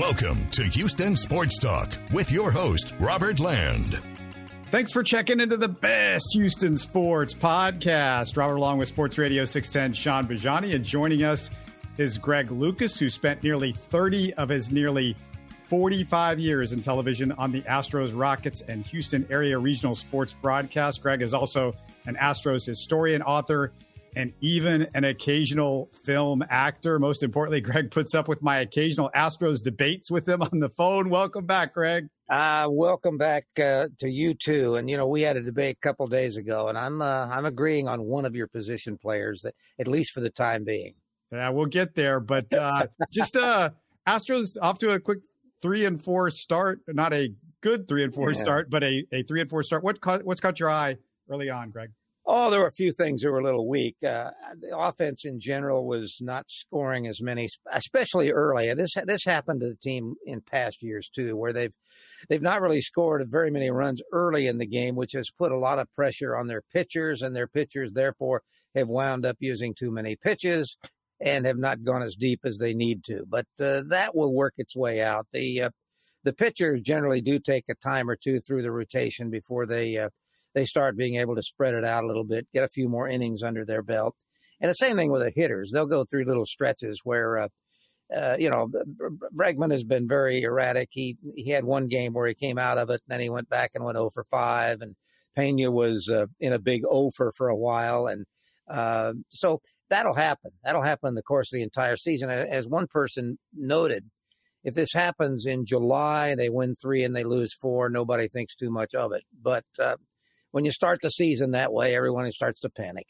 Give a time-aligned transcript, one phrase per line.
[0.00, 4.00] Welcome to Houston Sports Talk with your host, Robert Land.
[4.70, 8.34] Thanks for checking into the best Houston sports podcast.
[8.38, 11.50] Robert along with Sports Radio 610, Shaun Bijani, and joining us
[11.98, 15.14] is Greg Lucas, who spent nearly 30 of his nearly
[15.64, 21.02] 45 years in television on the Astros, Rockets, and Houston area regional sports broadcast.
[21.02, 21.74] Greg is also
[22.06, 23.70] an Astros historian, author,
[24.16, 26.98] and even an occasional film actor.
[26.98, 31.10] Most importantly, Greg puts up with my occasional Astros debates with him on the phone.
[31.10, 32.08] Welcome back, Greg.
[32.28, 34.76] Uh, welcome back uh, to you too.
[34.76, 37.44] And you know, we had a debate a couple days ago, and I'm uh, I'm
[37.44, 40.94] agreeing on one of your position players, that at least for the time being.
[41.32, 43.70] Yeah, we'll get there, but uh, just uh,
[44.06, 45.20] Astros off to a quick
[45.62, 46.80] three and four start.
[46.88, 48.42] Not a good three and four yeah.
[48.42, 49.84] start, but a, a three and four start.
[49.84, 50.96] What caught, what's caught your eye
[51.28, 51.90] early on, Greg?
[52.32, 53.96] Oh, there were a few things that were a little weak.
[54.04, 54.30] Uh,
[54.60, 58.72] the offense in general was not scoring as many, especially early.
[58.74, 61.74] This this happened to the team in past years too, where they've
[62.28, 65.58] they've not really scored very many runs early in the game, which has put a
[65.58, 68.42] lot of pressure on their pitchers, and their pitchers therefore
[68.76, 70.76] have wound up using too many pitches
[71.20, 73.24] and have not gone as deep as they need to.
[73.28, 75.26] But uh, that will work its way out.
[75.32, 75.70] The uh,
[76.22, 80.10] the pitchers generally do take a time or two through the rotation before they uh,
[80.54, 83.08] they start being able to spread it out a little bit, get a few more
[83.08, 84.14] innings under their belt.
[84.60, 85.70] And the same thing with the hitters.
[85.72, 87.48] They'll go through little stretches where, uh,
[88.14, 88.68] uh, you know,
[89.34, 90.88] Bregman has been very erratic.
[90.90, 93.48] He he had one game where he came out of it, and then he went
[93.48, 94.82] back and went 0 for 5.
[94.82, 94.96] And
[95.36, 98.06] Pena was uh, in a big 0 for for a while.
[98.08, 98.26] And
[98.68, 100.50] uh, so that'll happen.
[100.64, 102.30] That'll happen in the course of the entire season.
[102.30, 104.04] As one person noted,
[104.64, 108.70] if this happens in July, they win three and they lose four, nobody thinks too
[108.70, 109.22] much of it.
[109.40, 109.96] But uh,
[110.50, 113.06] when you start the season that way, everyone starts to panic.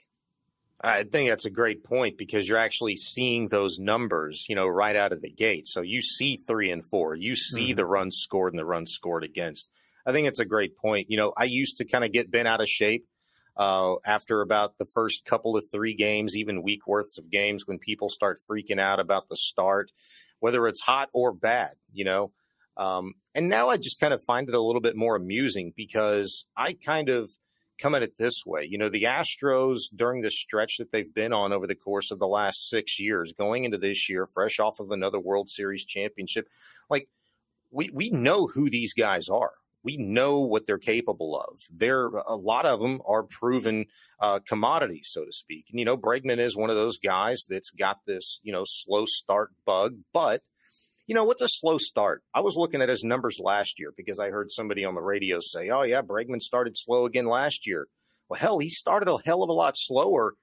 [0.83, 4.96] I think that's a great point because you're actually seeing those numbers, you know, right
[4.96, 5.68] out of the gate.
[5.68, 7.77] So you see three and four, you see mm-hmm.
[7.77, 9.68] the runs scored and the runs scored against.
[10.06, 11.11] I think it's a great point.
[11.11, 13.06] You know, I used to kind of get bent out of shape
[13.58, 17.78] uh, after about the first couple of three games, even week worths of games, when
[17.78, 19.92] people start freaking out about the start,
[20.39, 21.72] whether it's hot or bad.
[21.92, 22.33] You know,
[22.77, 26.47] um, and now I just kind of find it a little bit more amusing because
[26.57, 27.31] I kind of
[27.81, 28.67] come at it this way.
[28.69, 32.19] You know, the Astros during the stretch that they've been on over the course of
[32.19, 36.47] the last six years, going into this year, fresh off of another World Series championship,
[36.89, 37.08] like
[37.70, 39.52] we we know who these guys are.
[39.83, 41.61] We know what they're capable of.
[41.75, 43.87] There, a lot of them are proven
[44.20, 45.67] uh, commodities, so to speak.
[45.70, 49.07] And you know, Bregman is one of those guys that's got this you know slow
[49.07, 50.42] start bug, but
[51.10, 52.22] you know, what's a slow start?
[52.32, 55.40] I was looking at his numbers last year because I heard somebody on the radio
[55.40, 57.88] say, oh, yeah, Bregman started slow again last year.
[58.28, 60.34] Well, hell, he started a hell of a lot slower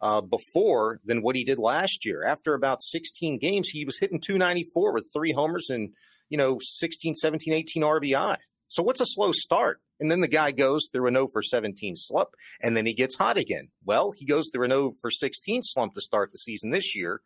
[0.00, 2.24] uh, before than what he did last year.
[2.24, 5.90] After about 16 games, he was hitting 294 with three homers and,
[6.28, 8.38] you know, 16, 17, 18 RBI.
[8.66, 9.80] So what's a slow start?
[10.00, 13.14] And then the guy goes through a no for 17 slump, and then he gets
[13.14, 13.68] hot again.
[13.84, 17.20] Well, he goes through a no for 16 slump to start the season this year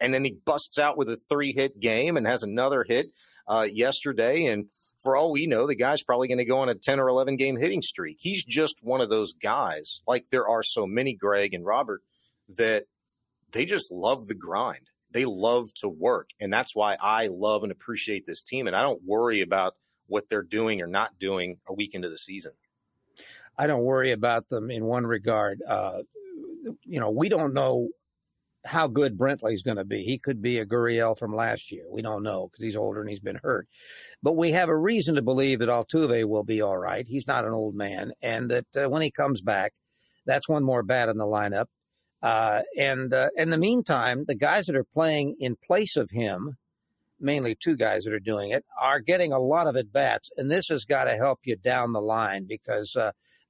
[0.00, 3.10] and then he busts out with a three hit game and has another hit
[3.48, 4.46] uh, yesterday.
[4.46, 4.66] And
[4.98, 7.36] for all we know, the guy's probably going to go on a 10 or 11
[7.36, 8.18] game hitting streak.
[8.20, 12.02] He's just one of those guys, like there are so many, Greg and Robert,
[12.56, 12.84] that
[13.52, 14.90] they just love the grind.
[15.10, 16.30] They love to work.
[16.40, 18.66] And that's why I love and appreciate this team.
[18.66, 19.74] And I don't worry about
[20.08, 22.52] what they're doing or not doing a week into the season.
[23.58, 25.62] I don't worry about them in one regard.
[25.66, 26.02] Uh,
[26.84, 27.88] you know, we don't know
[28.66, 30.02] how good Brantley's going to be.
[30.02, 31.84] He could be a Gurriel from last year.
[31.90, 33.68] We don't know because he's older and he's been hurt.
[34.22, 37.06] But we have a reason to believe that Altuve will be all right.
[37.06, 39.72] He's not an old man, and that uh, when he comes back,
[40.26, 41.66] that's one more bat in the lineup.
[42.22, 46.56] Uh, and uh, in the meantime, the guys that are playing in place of him,
[47.20, 50.50] mainly two guys that are doing it, are getting a lot of at bats, and
[50.50, 52.96] this has got to help you down the line because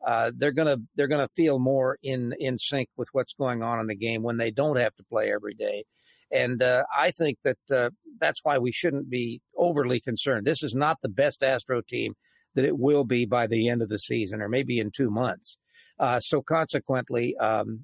[0.07, 3.89] uh, they're gonna they're gonna feel more in in sync with what's going on in
[3.89, 5.85] the game when they don't have to play every day.
[6.31, 10.47] And uh, I think that uh, that's why we shouldn't be overly concerned.
[10.47, 12.15] This is not the best Astro team
[12.55, 15.59] that it will be by the end of the season, or maybe in two months.
[15.99, 17.81] Uh, so consequently, um,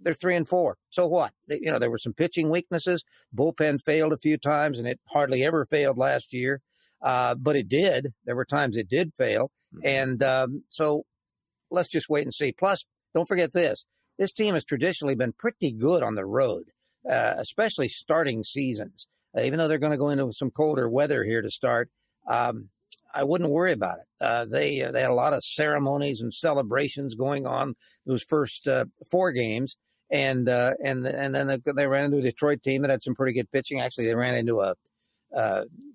[0.00, 0.76] they're three and four.
[0.90, 1.32] So what?
[1.48, 3.02] They, you know, there were some pitching weaknesses.
[3.36, 6.60] Bullpen failed a few times, and it hardly ever failed last year.
[7.02, 8.12] Uh, but it did.
[8.24, 9.86] There were times it did fail, mm-hmm.
[9.86, 11.04] and um, so
[11.70, 12.52] let's just wait and see.
[12.52, 12.84] Plus,
[13.14, 13.86] don't forget this
[14.18, 16.64] this team has traditionally been pretty good on the road,
[17.08, 19.06] uh, especially starting seasons.
[19.36, 21.88] Uh, even though they're going to go into some colder weather here to start,
[22.26, 22.68] um,
[23.14, 24.24] I wouldn't worry about it.
[24.24, 27.74] Uh, they uh, they had a lot of ceremonies and celebrations going on
[28.06, 29.76] those first uh, four games,
[30.10, 33.32] and uh, and and then they ran into a Detroit team that had some pretty
[33.32, 33.80] good pitching.
[33.80, 34.74] Actually, they ran into a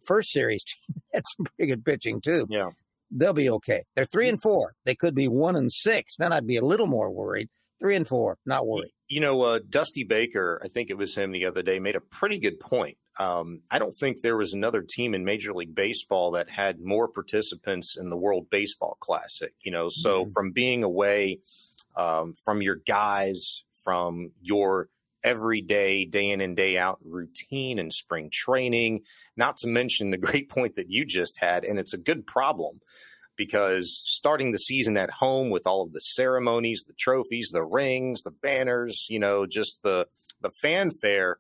[0.06, 2.48] first series team that had some pretty good pitching too.
[2.50, 2.70] Yeah.
[3.16, 3.84] They'll be okay.
[3.96, 4.74] They're three and four.
[4.86, 6.16] They could be one and six.
[6.18, 7.50] Then I'd be a little more worried.
[7.80, 8.92] Three and four, not worried.
[9.10, 12.02] You know, uh, Dusty Baker, I think it was him the other day, made a
[12.02, 12.98] pretty good point.
[13.20, 17.08] Um, I don't think there was another team in Major League Baseball that had more
[17.08, 19.54] participants in the World Baseball Classic.
[19.62, 20.32] You know, so mm-hmm.
[20.32, 21.40] from being away
[21.96, 24.90] um, from your guys, from your
[25.24, 29.02] everyday, day in and day out routine and spring training,
[29.36, 31.64] not to mention the great point that you just had.
[31.64, 32.80] And it's a good problem
[33.36, 38.22] because starting the season at home with all of the ceremonies, the trophies, the rings,
[38.22, 40.08] the banners, you know, just the,
[40.42, 41.40] the fanfare,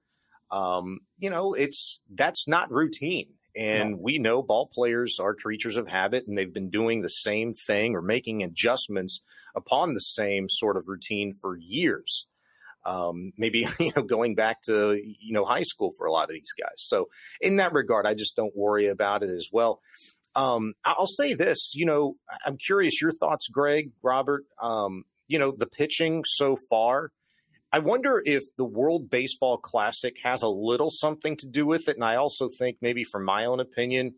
[0.51, 3.27] um, you know, it's, that's not routine.
[3.56, 3.97] And no.
[4.01, 7.95] we know ball players are creatures of habit and they've been doing the same thing
[7.95, 9.21] or making adjustments
[9.56, 12.27] upon the same sort of routine for years
[12.85, 16.35] um, maybe you know going back to you know high school for a lot of
[16.35, 16.77] these guys.
[16.77, 17.07] So
[17.41, 19.81] in that regard, I just don't worry about it as well.
[20.35, 24.45] Um, I'll say this, you know, I'm curious your thoughts, Greg, Robert.
[24.59, 27.12] Um, you know, the pitching so far.
[27.71, 31.95] I wonder if the World Baseball Classic has a little something to do with it,
[31.95, 34.13] and I also think maybe, from my own opinion,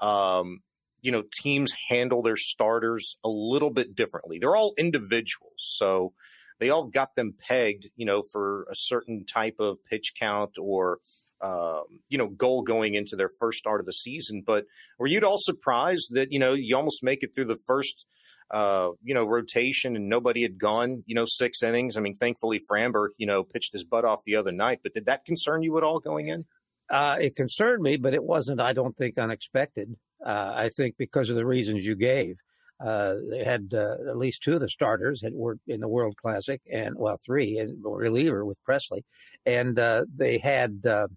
[0.00, 0.58] um,
[1.00, 4.38] you know, teams handle their starters a little bit differently.
[4.38, 6.12] They're all individuals, so
[6.60, 10.98] they all got them pegged, you know, for a certain type of pitch count or,
[11.40, 14.42] um, you know, goal going into their first start of the season.
[14.46, 14.66] But
[14.98, 18.04] were you at all surprised that, you know, you almost make it through the first,
[18.50, 21.96] uh, you know, rotation and nobody had gone, you know, six innings?
[21.96, 24.80] I mean, thankfully, Framber, you know, pitched his butt off the other night.
[24.82, 26.44] But did that concern you at all going in?
[26.90, 29.96] Uh, it concerned me, but it wasn't, I don't think, unexpected.
[30.24, 32.36] Uh, I think because of the reasons you gave.
[32.80, 36.16] Uh, they had uh, at least two of the starters that were in the World
[36.16, 39.02] Classic, and well, three and reliever with Pressly,
[39.44, 41.08] and uh, they had uh,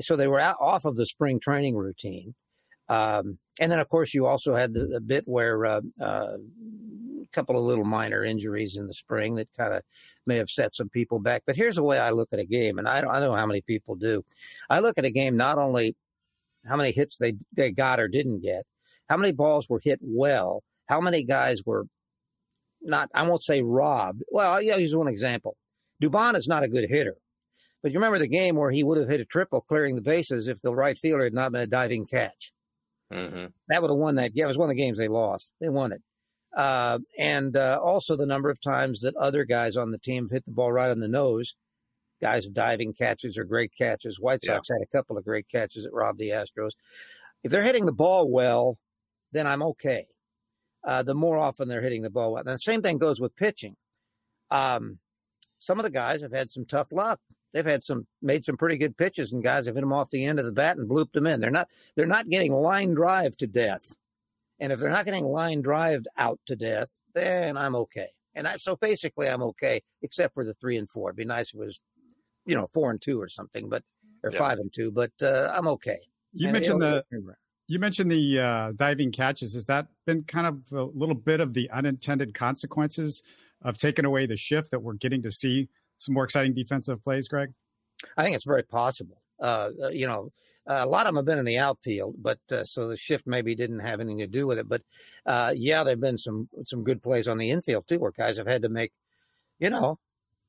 [0.00, 2.34] so they were out, off of the spring training routine,
[2.88, 6.38] um, and then of course you also had the, the bit where uh, a
[7.32, 9.82] couple of little minor injuries in the spring that kind of
[10.26, 11.44] may have set some people back.
[11.46, 13.36] But here's the way I look at a game, and I don't, I don't know
[13.36, 14.24] how many people do.
[14.68, 15.94] I look at a game not only
[16.66, 18.66] how many hits they they got or didn't get,
[19.08, 21.86] how many balls were hit well how many guys were
[22.82, 24.22] not, I won't say robbed.
[24.30, 25.56] Well, yeah, here's one example.
[26.02, 27.16] Dubon is not a good hitter.
[27.82, 30.48] But you remember the game where he would have hit a triple clearing the bases
[30.48, 32.52] if the right fielder had not been a diving catch.
[33.12, 33.46] Mm-hmm.
[33.68, 34.32] That would have won that.
[34.34, 35.52] Yeah, it was one of the games they lost.
[35.60, 36.02] They won it.
[36.56, 40.44] Uh, and uh, also the number of times that other guys on the team hit
[40.46, 41.54] the ball right on the nose.
[42.22, 44.18] Guys diving catches or great catches.
[44.18, 44.76] White Sox yeah.
[44.76, 46.70] had a couple of great catches that robbed the Astros.
[47.42, 48.78] If they're hitting the ball well,
[49.32, 50.06] then I'm okay
[50.84, 52.36] uh, the more often they're hitting the ball.
[52.36, 53.76] And the same thing goes with pitching.
[54.50, 54.98] Um,
[55.58, 57.20] some of the guys have had some tough luck.
[57.52, 60.24] They've had some made some pretty good pitches, and guys have hit them off the
[60.24, 61.40] end of the bat and blooped them in.
[61.40, 63.94] They're not they're not getting line drive to death,
[64.58, 68.08] and if they're not getting line drived out to death, then I'm okay.
[68.34, 71.10] And I, so basically, I'm okay, except for the three and four.
[71.10, 71.80] It'd be nice if it was,
[72.44, 73.84] you know, four and two or something, but
[74.24, 74.38] or yeah.
[74.38, 74.90] five and two.
[74.90, 76.00] But uh, I'm okay.
[76.32, 77.04] You and mentioned the
[77.66, 79.54] you mentioned the uh, diving catches.
[79.54, 83.22] Has that been kind of a little bit of the unintended consequences
[83.62, 87.28] of taking away the shift that we're getting to see some more exciting defensive plays,
[87.28, 87.52] Greg?
[88.16, 89.22] I think it's very possible.
[89.40, 90.30] Uh, uh you know,
[90.66, 93.54] a lot of them have been in the outfield, but uh, so the shift maybe
[93.54, 94.68] didn't have anything to do with it.
[94.68, 94.82] But
[95.26, 98.46] uh, yeah, there've been some some good plays on the infield too, where guys have
[98.46, 98.92] had to make,
[99.58, 99.98] you know,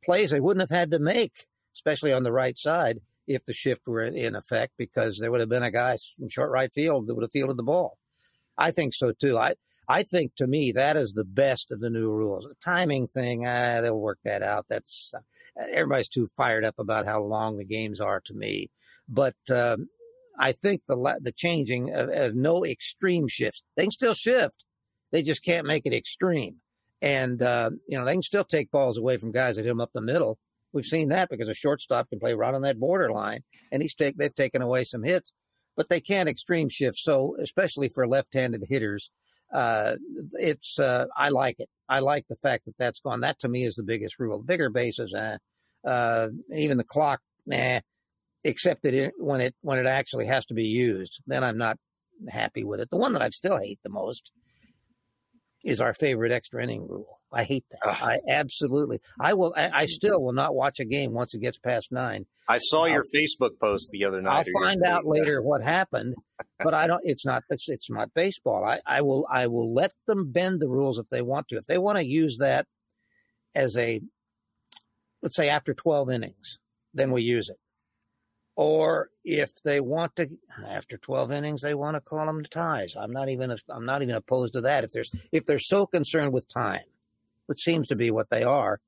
[0.04, 3.88] plays they wouldn't have had to make, especially on the right side if the shift
[3.88, 7.16] were in effect because there would have been a guy in short right field that
[7.16, 7.98] would have fielded the ball.
[8.58, 9.38] I think so too.
[9.38, 9.56] I
[9.88, 12.46] I think to me that is the best of the new rules.
[12.46, 14.66] The timing thing, ah, they'll work that out.
[14.70, 15.14] That's
[15.58, 18.70] everybody's too fired up about how long the games are to me.
[19.08, 19.90] But um,
[20.40, 23.64] I think the the changing of, of, no extreme shifts.
[23.76, 24.64] They can still shift.
[25.12, 26.58] They just can't make it extreme.
[27.02, 29.82] And uh, you know they can still take balls away from guys that hit them
[29.82, 30.40] up the middle.
[30.76, 34.18] We've seen that because a shortstop can play right on that borderline, and he's take
[34.18, 35.32] they've taken away some hits,
[35.78, 36.98] but they can't extreme shift.
[36.98, 39.10] So especially for left-handed hitters,
[39.54, 39.96] uh,
[40.34, 41.70] it's uh, I like it.
[41.88, 43.22] I like the fact that that's gone.
[43.22, 44.44] That to me is the biggest rule.
[44.44, 45.38] Bigger bases, uh,
[45.88, 47.22] uh, even the clock,
[48.44, 51.78] except that it, when it when it actually has to be used, then I'm not
[52.28, 52.90] happy with it.
[52.90, 54.30] The one that I still hate the most
[55.64, 57.15] is our favorite extra inning rule.
[57.32, 57.80] I hate that.
[57.86, 57.98] Ugh.
[58.02, 59.00] I absolutely.
[59.20, 59.54] I will.
[59.58, 62.26] I, I, still will not watch a game once it gets past nine.
[62.48, 64.48] I saw I'll, your Facebook post the other night.
[64.56, 66.16] I'll find out later what happened,
[66.60, 67.02] but I don't.
[67.04, 67.44] It's not.
[67.50, 68.64] It's, it's not baseball.
[68.64, 69.28] I, I will.
[69.30, 71.58] I will let them bend the rules if they want to.
[71.58, 72.68] If they want to use that
[73.54, 74.00] as a,
[75.22, 76.60] let's say after twelve innings,
[76.94, 77.58] then we use it.
[78.56, 80.30] or if they want to
[80.70, 84.16] after 12 innings they want to call them ties i'm not even i'm not even
[84.16, 86.86] opposed to that if there's if they're so concerned with time
[87.48, 88.80] which seems to be what they are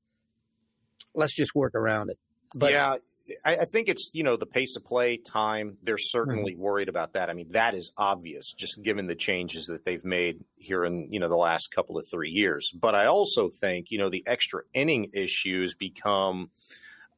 [1.14, 2.18] let's just work around it
[2.56, 2.96] but, yeah
[3.46, 6.62] I, I, think it's you know the pace of play time they're certainly mm-hmm.
[6.62, 10.44] worried about that i mean that is obvious just given the changes that they've made
[10.56, 13.98] here in you know the last couple of three years but i also think you
[13.98, 16.50] know the extra inning issues become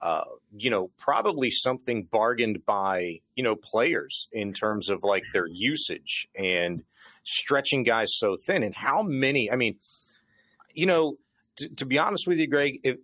[0.01, 0.23] uh,
[0.55, 6.27] you know, probably something bargained by, you know, players in terms of like their usage
[6.37, 6.83] and
[7.25, 8.63] stretching guys so thin.
[8.63, 9.75] And how many, I mean,
[10.73, 11.17] you know,
[11.77, 12.97] to be honest with you, Greg, if,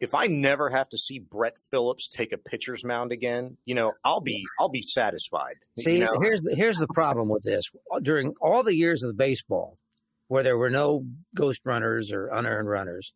[0.00, 3.92] if I never have to see Brett Phillips take a pitcher's mound again, you know,
[4.04, 5.56] I'll be I'll be satisfied.
[5.78, 6.20] See, you know?
[6.20, 7.64] here's the, here's the problem with this.
[8.02, 9.76] During all the years of baseball,
[10.28, 11.04] where there were no
[11.34, 13.12] ghost runners or unearned runners,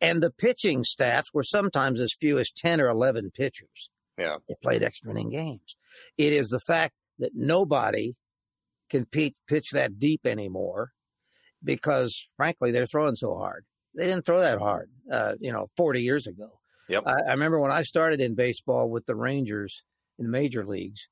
[0.00, 3.90] and the pitching staffs were sometimes as few as 10 or 11 pitchers.
[4.18, 4.36] Yeah.
[4.48, 5.76] They played extra inning games.
[6.18, 8.14] It is the fact that nobody
[8.90, 10.90] can pitch that deep anymore
[11.62, 13.64] because, frankly, they're throwing so hard.
[13.94, 16.60] They didn't throw that hard, uh, you know, 40 years ago.
[16.88, 17.04] Yep.
[17.06, 19.82] I, I remember when I started in baseball with the Rangers
[20.18, 21.08] in the major leagues.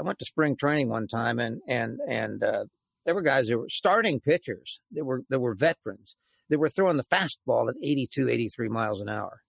[0.00, 2.64] I went to spring training one time, and and and uh,
[3.04, 4.80] there were guys that were starting pitchers.
[4.92, 6.14] They were they were veterans
[6.48, 9.42] they were throwing the fastball at 82, 83 miles an hour.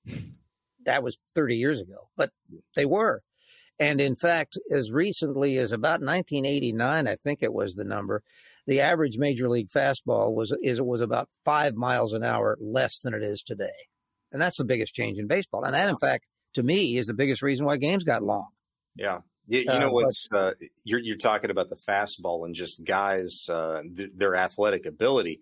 [0.85, 2.31] That was 30 years ago, but
[2.75, 3.21] they were.
[3.79, 8.23] And in fact, as recently as about 1989, I think it was the number,
[8.67, 13.13] the average major league fastball was is was about five miles an hour less than
[13.13, 13.67] it is today,
[14.31, 15.63] and that's the biggest change in baseball.
[15.63, 16.25] And that, in fact,
[16.55, 18.47] to me, is the biggest reason why games got long.
[18.95, 20.51] Yeah, you, you know uh, what's uh,
[20.83, 25.41] you're you're talking about the fastball and just guys uh, th- their athletic ability.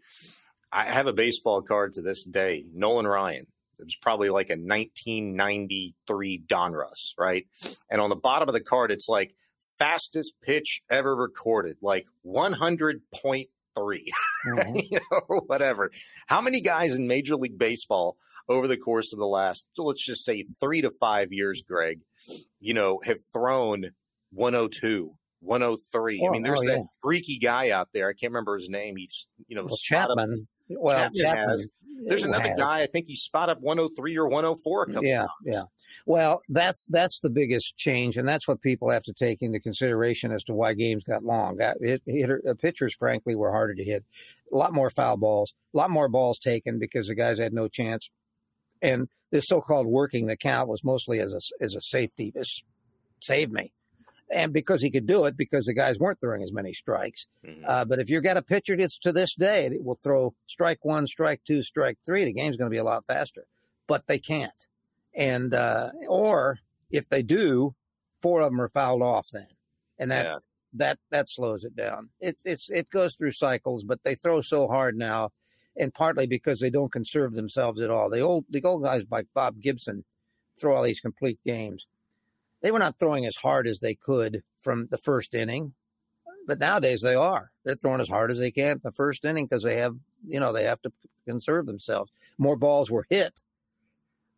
[0.72, 3.48] I have a baseball card to this day, Nolan Ryan.
[3.80, 7.46] It was probably like a 1993 Donruss, right?
[7.92, 9.36] And on the bottom of the card, it's like
[9.78, 14.76] fastest pitch ever recorded, like 100.3, mm-hmm.
[14.76, 15.92] you know, or whatever.
[16.28, 18.18] How many guys in Major League Baseball
[18.50, 22.00] over the course of the last, let's just say three to five years, Greg,
[22.60, 23.92] you know, have thrown
[24.32, 26.22] 102, 103.
[26.22, 26.84] Oh, I mean, there's oh, that yeah.
[27.02, 28.10] freaky guy out there.
[28.10, 28.96] I can't remember his name.
[28.96, 30.48] He's, you know, well, Chapman.
[30.70, 31.68] Well, Chapman, Chapman has.
[32.06, 32.60] There's another has.
[32.60, 32.82] guy.
[32.82, 35.30] I think he spot up 103 or 104 a couple yeah, times.
[35.44, 35.64] Yeah,
[36.06, 40.32] Well, that's that's the biggest change, and that's what people have to take into consideration
[40.32, 41.58] as to why games got long.
[41.60, 44.06] It, hitter, uh, pitchers, frankly, were harder to hit.
[44.54, 47.68] A lot more foul balls, a lot more balls taken because the guys had no
[47.68, 48.10] chance.
[48.82, 52.32] And this so-called working the count was mostly as a as a safety.
[52.34, 52.64] This
[53.20, 53.74] saved me
[54.32, 57.28] and because he could do it because the guys weren't throwing as many strikes.
[57.46, 57.64] Mm-hmm.
[57.66, 60.84] Uh, but if you've got a pitcher that's to this day, it will throw strike
[60.84, 62.26] one, strike two, strike three.
[62.26, 63.46] The game's going to be a lot faster,
[63.88, 64.68] but they can't.
[65.16, 66.60] And uh, or
[66.92, 67.76] if they do,
[68.22, 69.48] four of them are fouled off then,
[69.98, 70.38] and that yeah.
[70.74, 72.10] that that slows it down.
[72.20, 75.32] It's it's it goes through cycles, but they throw so hard now,
[75.76, 78.10] and partly because they don't conserve themselves at all.
[78.10, 80.04] The old the old guys like Bob Gibson
[80.60, 81.88] throw all these complete games
[82.62, 85.74] they were not throwing as hard as they could from the first inning,
[86.48, 87.52] but nowadays they are.
[87.64, 89.96] They're throwing as hard as they can the first inning because they have,
[90.26, 90.92] you know, they have to
[91.26, 92.12] conserve themselves.
[92.38, 93.42] More balls were hit,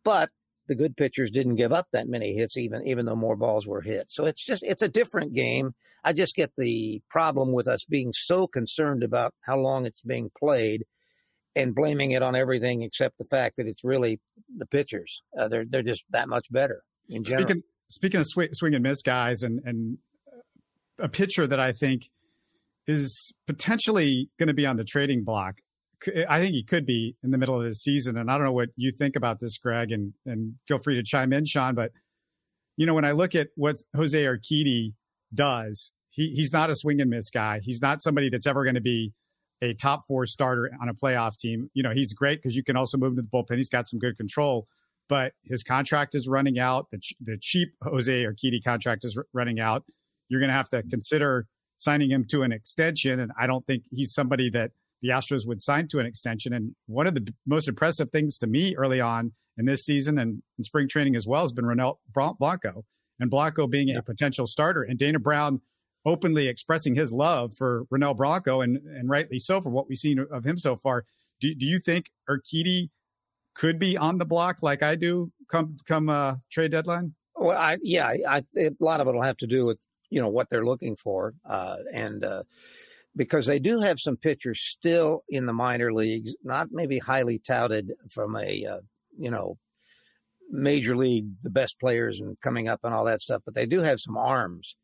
[0.04, 0.30] but
[0.66, 3.80] the good pitchers didn't give up that many hits, even even though more balls were
[3.80, 4.10] hit.
[4.10, 5.74] So it's just it's a different game.
[6.04, 10.30] I just get the problem with us being so concerned about how long it's being
[10.38, 10.84] played
[11.56, 15.22] and blaming it on everything except the fact that it's really the pitchers.
[15.36, 17.48] Uh, they're they're just that much better in general.
[17.48, 19.98] Speaking speaking of swing, swing and miss guys, and and
[20.98, 22.04] a pitcher that I think
[22.86, 25.56] is potentially going to be on the trading block.
[26.28, 28.52] I think he could be in the middle of the season, and I don't know
[28.52, 31.74] what you think about this, Greg, and and feel free to chime in, Shaun.
[31.74, 31.90] But
[32.76, 34.94] you know, when I look at what Jose Urquidy
[35.34, 37.60] does, he he's not a swing and miss guy.
[37.62, 39.12] He's not somebody that's ever going to be
[39.62, 41.70] a top four starter on a playoff team.
[41.74, 43.58] You know, he's great because you can also move him to the bullpen.
[43.58, 44.66] He's got some good control
[45.10, 46.86] but his contract is running out.
[46.92, 49.82] The, ch- the cheap Jose Urquidy contract is r- running out.
[50.28, 51.48] You're going to have to consider
[51.78, 53.18] signing him to an extension.
[53.18, 54.70] And I don't think he's somebody that
[55.02, 56.52] the Astros would sign to an extension.
[56.52, 60.42] And one of the most impressive things to me early on in this season and
[60.58, 62.84] in spring training as well has been Ronel Blanco
[63.18, 63.98] and Blanco being yeah.
[63.98, 65.60] a potential starter and Dana Brown
[66.06, 70.24] openly expressing his love for Ronel Blanco and, and rightly so for what we've seen
[70.32, 71.04] of him so far.
[71.40, 72.90] Do, do you think Urquidy
[73.60, 77.14] could be on the block like I do come come uh, trade deadline?
[77.36, 80.28] Well, I, yeah, I, a lot of it will have to do with you know
[80.28, 82.42] what they're looking for, uh, and uh,
[83.14, 87.92] because they do have some pitchers still in the minor leagues, not maybe highly touted
[88.08, 88.80] from a uh,
[89.18, 89.58] you know
[90.50, 93.80] major league, the best players and coming up and all that stuff, but they do
[93.80, 94.74] have some arms.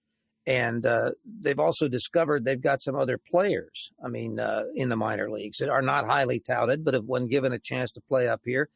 [0.47, 1.11] And uh,
[1.41, 3.91] they've also discovered they've got some other players.
[4.05, 7.27] I mean, uh, in the minor leagues that are not highly touted, but have, when
[7.27, 8.69] given a chance to play up here,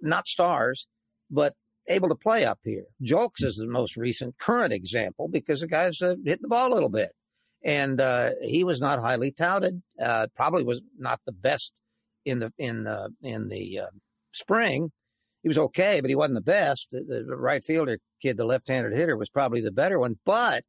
[0.00, 0.86] not stars,
[1.30, 1.54] but
[1.88, 2.84] able to play up here.
[3.02, 6.74] Julks is the most recent current example because the guy's uh, hit the ball a
[6.74, 7.10] little bit,
[7.64, 9.82] and uh, he was not highly touted.
[10.00, 11.72] Uh, probably was not the best
[12.24, 13.90] in the in the in the uh,
[14.32, 14.92] spring.
[15.42, 16.88] He was okay, but he wasn't the best.
[16.90, 20.18] The, the right fielder kid, the left-handed hitter, was probably the better one.
[20.24, 20.64] But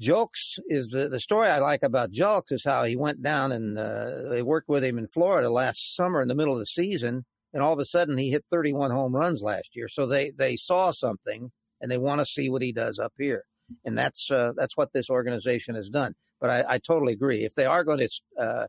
[0.00, 3.78] Julks is the, the story I like about Julks is how he went down and
[3.78, 7.24] uh, they worked with him in Florida last summer in the middle of the season,
[7.54, 9.88] and all of a sudden he hit 31 home runs last year.
[9.88, 11.50] So they they saw something
[11.80, 13.44] and they want to see what he does up here,
[13.84, 16.14] and that's uh, that's what this organization has done.
[16.40, 17.44] But I, I totally agree.
[17.44, 18.66] If they are going to uh,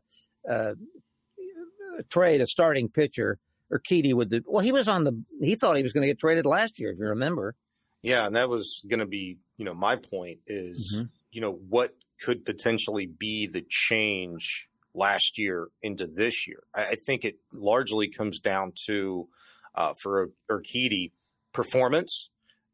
[0.50, 0.74] uh,
[2.08, 3.38] trade a starting pitcher,
[3.70, 4.30] or Urquidy would.
[4.30, 5.22] Do, well, he was on the.
[5.40, 7.54] He thought he was going to get traded last year, if you remember.
[8.02, 11.06] Yeah, and that was going to be, you know, my point is, mm-hmm.
[11.30, 16.62] You know, what could potentially be the change last year into this year.
[16.74, 19.28] I, I think it largely comes down to
[19.74, 21.12] uh, for Urquidy
[21.52, 22.30] performance,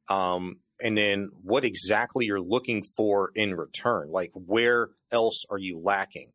[0.09, 4.11] um, and then what exactly you're looking for in return.
[4.11, 6.33] Like, where else are you lacking?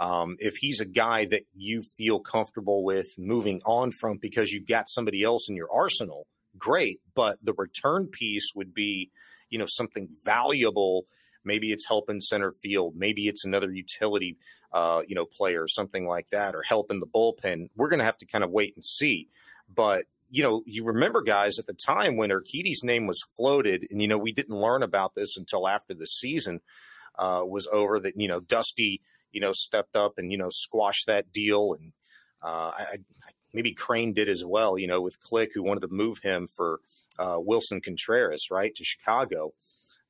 [0.00, 4.66] Um, if he's a guy that you feel comfortable with moving on from because you've
[4.66, 6.26] got somebody else in your arsenal,
[6.58, 7.00] great.
[7.14, 9.10] But the return piece would be,
[9.48, 11.04] you know, something valuable.
[11.44, 12.94] Maybe it's helping center field.
[12.96, 14.38] Maybe it's another utility,
[14.72, 17.68] uh, you know, player, or something like that, or helping the bullpen.
[17.76, 19.28] We're going to have to kind of wait and see.
[19.72, 24.00] But you know, you remember guys at the time when Urquidy's name was floated, and
[24.00, 26.60] you know, we didn't learn about this until after the season
[27.18, 28.00] uh, was over.
[28.00, 31.74] That you know, Dusty you know, stepped up and, you know, squashed that deal.
[31.78, 31.92] And
[32.42, 32.96] uh, I,
[33.52, 36.80] maybe Crane did as well, you know, with Klick, who wanted to move him for
[37.18, 39.54] uh, Willson Contreras, right, to Chicago.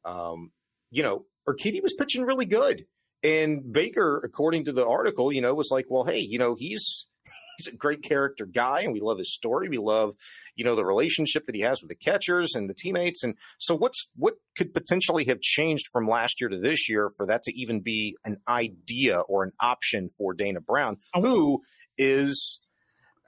[0.04, 0.50] Um,
[0.92, 2.84] you know, Urquidy was pitching really good.
[3.24, 7.06] And Baker, according to the article, you know, was like, well, hey, you know, he's
[7.56, 9.68] he's a great character guy and we love his story.
[9.68, 10.12] We love,
[10.54, 13.22] you know, the relationship that he has with the catchers and the teammates.
[13.22, 17.26] And so what's what could potentially have changed from last year to this year for
[17.26, 21.62] that to even be an idea or an option for Dana Brown, who
[21.96, 22.60] is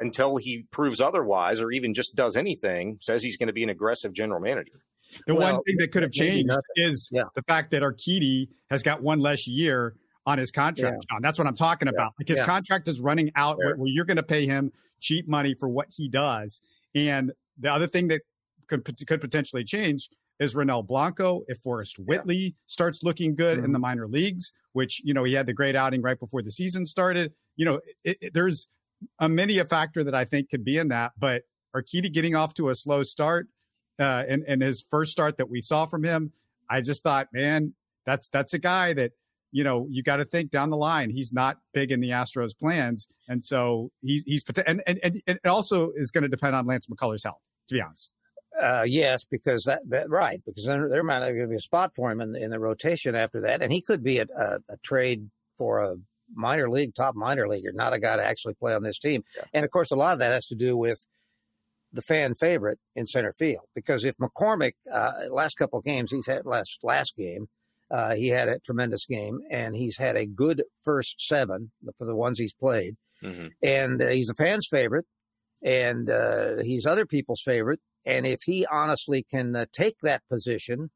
[0.01, 3.71] until he proves otherwise or even just does anything, says he's going to be an
[3.71, 4.81] aggressive general manager.
[5.27, 7.23] The well, one thing that could have changed is yeah.
[7.35, 9.95] the fact that Urquidy has got one less year
[10.27, 11.15] on his contract, yeah.
[11.15, 11.23] John.
[11.23, 12.13] That's what I'm talking about.
[12.19, 12.47] Like his yeah.
[12.47, 15.89] contract is running out where, where you're going to pay him cheap money for what
[15.91, 16.61] he does.
[16.95, 18.23] And the other thing that
[18.69, 20.09] could, could potentially change
[20.41, 21.43] is Ronel Blanco.
[21.47, 22.51] If Forrest Whitley yeah.
[22.67, 23.67] starts looking good mm-hmm.
[23.67, 23.83] in the mm-hmm.
[23.83, 27.33] minor leagues, which, you know, he had the great outing right before the season started,
[27.57, 28.67] you know, it, it, there's
[29.19, 31.13] a many a factor that I think could be in that.
[31.19, 31.43] But
[31.77, 33.49] Urquidy getting off to a slow start
[33.99, 36.33] uh, and, and his first start that we saw from him,
[36.69, 37.75] I just thought, man,
[38.07, 39.13] that's that's a guy that
[39.55, 41.11] you know, you got to think down the line.
[41.11, 45.47] He's not big in the Astros' plans, and so he, he's and, and and it
[45.47, 47.41] also is going to depend on Lance McCullers' health.
[47.69, 48.13] To be honest.
[48.61, 52.11] Uh, yes, because that, that right because then there might not be a spot for
[52.11, 54.77] him in the, in the rotation after that, and he could be a, a, a
[54.83, 55.97] trade for a
[56.35, 59.23] minor league, top minor leaguer, not a guy to actually play on this team.
[59.37, 59.45] Yeah.
[59.55, 61.07] And of course, a lot of that has to do with
[61.95, 63.65] the fan favorite in center field.
[63.75, 67.47] Because if McCormick, uh, last couple of games he's had last last game,
[67.91, 72.17] uh, he had a tremendous game, and he's had a good first seven for the
[72.17, 72.97] ones he's played.
[73.23, 73.47] Mm-hmm.
[73.63, 75.07] And uh, he's a fan's favorite,
[75.63, 77.81] and uh, he's other people's favorite.
[78.05, 80.91] And if he honestly can uh, take that position,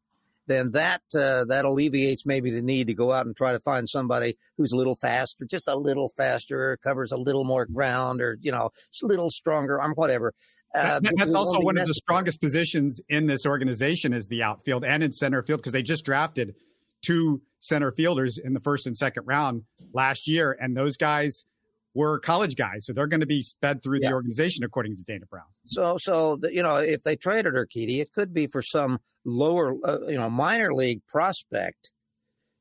[0.49, 3.89] then that uh, that alleviates maybe the need to go out and try to find
[3.89, 8.39] somebody who's a little faster, just a little faster, covers a little more ground, or
[8.41, 10.33] you know, it's a little stronger, or whatever.
[10.75, 14.85] Uh, that, that's also one of the strongest positions in this organization is the outfield
[14.85, 16.55] and in center field because they just drafted
[17.03, 21.47] two center fielders in the first and second round last year, and those guys
[21.95, 24.11] were college guys, so they're going to be sped through yeah.
[24.11, 25.47] the organization according to Dana Brown.
[25.65, 30.07] So, so you know, if they traded Urquidy, it could be for some lower, uh,
[30.07, 31.91] you know, minor league prospect,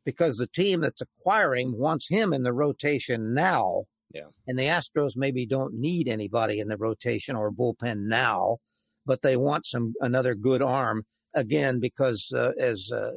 [0.05, 3.83] because the team that's acquiring wants him in the rotation now.
[4.13, 4.27] Yeah.
[4.47, 8.57] And the Astros maybe don't need anybody in the rotation or bullpen now,
[9.05, 13.11] but they want some another good arm again because uh, as uh,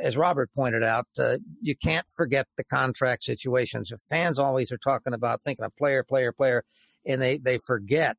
[0.00, 3.92] as Robert pointed out, uh, you can't forget the contract situations.
[3.92, 6.64] If fans always are talking about thinking of player, player, player,
[7.06, 8.16] and they, they forget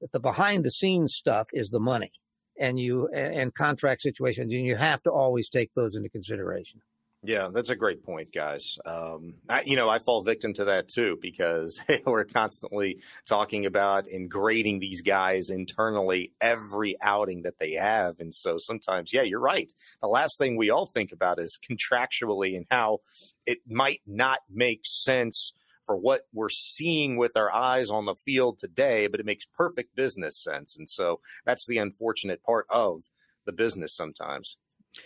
[0.00, 2.12] that the behind the scenes stuff is the money
[2.58, 6.82] and you and contract situations, and you have to always take those into consideration.
[7.22, 8.78] Yeah, that's a great point, guys.
[8.86, 14.06] Um, I, you know, I fall victim to that too because we're constantly talking about
[14.08, 18.20] and grading these guys internally every outing that they have.
[18.20, 19.70] And so sometimes, yeah, you're right.
[20.00, 23.00] The last thing we all think about is contractually and how
[23.44, 25.52] it might not make sense
[25.84, 29.94] for what we're seeing with our eyes on the field today, but it makes perfect
[29.94, 30.74] business sense.
[30.78, 33.02] And so that's the unfortunate part of
[33.44, 34.56] the business sometimes.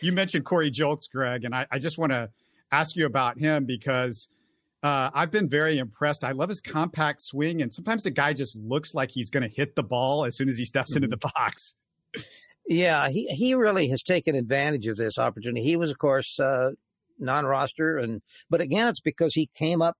[0.01, 2.31] You mentioned Corey Julks, Greg, and I, I just want to
[2.73, 4.29] ask you about him because
[4.83, 6.25] uh, I've been very impressed.
[6.25, 9.55] I love his compact swing, and sometimes the guy just looks like he's going to
[9.55, 11.05] hit the ball as soon as he steps mm-hmm.
[11.05, 11.75] into the box.
[12.67, 15.63] Yeah, he he really has taken advantage of this opportunity.
[15.63, 16.71] He was, of course, uh,
[17.19, 19.97] non-roster, and but again, it's because he came up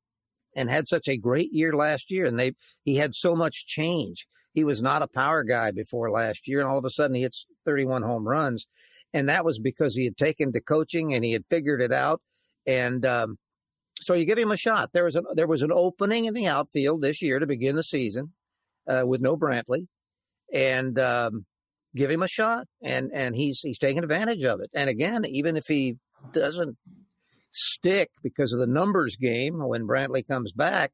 [0.57, 2.53] and had such a great year last year, and they
[2.85, 4.27] he had so much change.
[4.53, 7.23] He was not a power guy before last year, and all of a sudden he
[7.23, 8.67] hits 31 home runs
[9.15, 12.21] and that was because he had taken to coaching and he had figured it out.
[12.67, 13.37] And um,
[14.01, 14.91] so you give him a shot.
[14.93, 17.85] There was a there was an opening in the outfield this year to begin the
[17.85, 18.33] season
[18.89, 19.87] uh, with no Brantley,
[20.53, 21.47] and um,
[21.95, 22.67] give him a shot.
[22.83, 24.71] And and he's he's taking advantage of it.
[24.75, 25.97] And again, even if he
[26.33, 26.77] doesn't
[27.53, 30.91] stick because of the numbers game when Brantley comes back,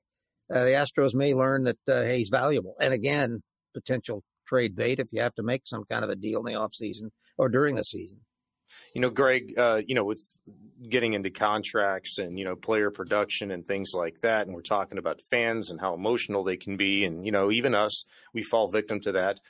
[0.54, 2.76] uh, the Astros may learn that uh, hey, he's valuable.
[2.80, 6.40] And again, potential trade bait if you have to make some kind of a deal
[6.40, 8.20] in the offseason or during the season.
[8.94, 10.20] You know, Greg, uh, you know, with
[10.88, 14.98] getting into contracts and, you know, player production and things like that, and we're talking
[14.98, 17.04] about fans and how emotional they can be.
[17.04, 19.40] And, you know, even us, we fall victim to that,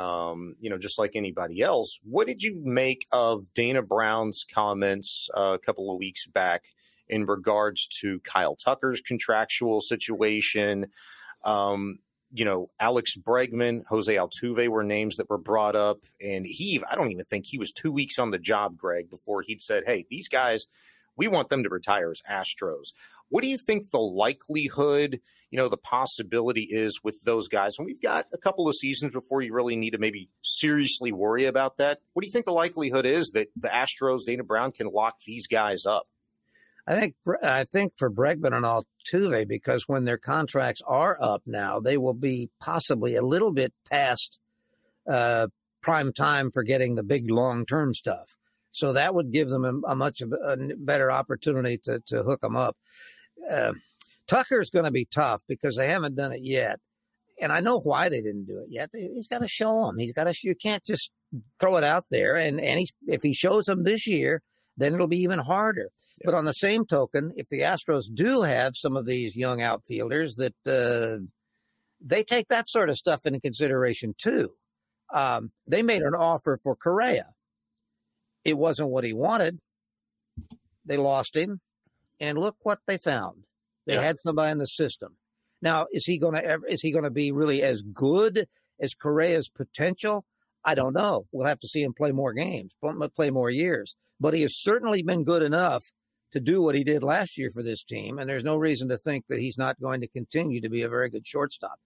[0.00, 1.98] um, you know, just like anybody else.
[2.02, 6.64] What did you make of Dana Brown's comments uh, a couple of weeks back
[7.08, 10.86] in regards to Kyle Tucker's contractual situation?
[11.44, 11.98] Um,
[12.32, 16.00] you know, Alex Bregman, Jose Altuve were names that were brought up.
[16.20, 19.42] And he, I don't even think he was two weeks on the job, Greg, before
[19.42, 20.66] he'd said, hey, these guys,
[21.16, 22.92] we want them to retire as Astros.
[23.30, 27.74] What do you think the likelihood, you know, the possibility is with those guys?
[27.78, 31.44] And we've got a couple of seasons before you really need to maybe seriously worry
[31.44, 31.98] about that.
[32.12, 35.46] What do you think the likelihood is that the Astros, Dana Brown, can lock these
[35.46, 36.08] guys up?
[36.88, 41.80] I think I think for Bregman and Altuve, because when their contracts are up now,
[41.80, 44.40] they will be possibly a little bit past
[45.06, 45.48] uh,
[45.82, 48.38] prime time for getting the big long term stuff.
[48.70, 52.56] So that would give them a, a much a better opportunity to to hook them
[52.56, 52.74] up.
[53.50, 53.72] Uh,
[54.26, 56.80] Tucker's going to be tough because they haven't done it yet,
[57.38, 58.88] and I know why they didn't do it yet.
[58.94, 59.98] He's got to show them.
[59.98, 60.34] He's got to.
[60.42, 61.10] You can't just
[61.60, 62.36] throw it out there.
[62.36, 64.40] And and he's, if he shows them this year,
[64.78, 65.90] then it'll be even harder.
[66.24, 70.36] But on the same token, if the Astros do have some of these young outfielders
[70.36, 71.24] that uh,
[72.00, 74.52] they take that sort of stuff into consideration too.
[75.12, 77.26] Um, they made an offer for Correa.
[78.44, 79.58] It wasn't what he wanted.
[80.84, 81.60] They lost him,
[82.20, 83.44] and look what they found.
[83.86, 84.02] They yeah.
[84.02, 85.16] had somebody in the system.
[85.60, 88.46] Now, is he going to ever, is he going to be really as good
[88.80, 90.24] as Correa's potential?
[90.64, 91.26] I don't know.
[91.32, 92.72] We'll have to see him play more games,
[93.16, 93.96] play more years.
[94.20, 95.84] But he has certainly been good enough
[96.32, 98.98] to do what he did last year for this team, and there's no reason to
[98.98, 101.78] think that he's not going to continue to be a very good shortstop.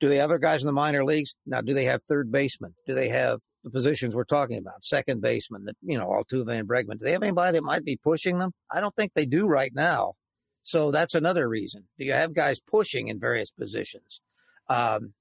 [0.00, 1.34] Do have other guys in the minor leagues?
[1.46, 2.74] Now, do they have third baseman?
[2.86, 6.66] Do they have the positions we're talking about, second baseman, that you know, Altuve and
[6.66, 6.98] Bregman?
[6.98, 8.52] Do they have anybody that might be pushing them?
[8.70, 10.14] I don't think they do right now.
[10.62, 11.84] So that's another reason.
[11.98, 14.20] Do you have guys pushing in various positions?
[14.68, 15.12] Um,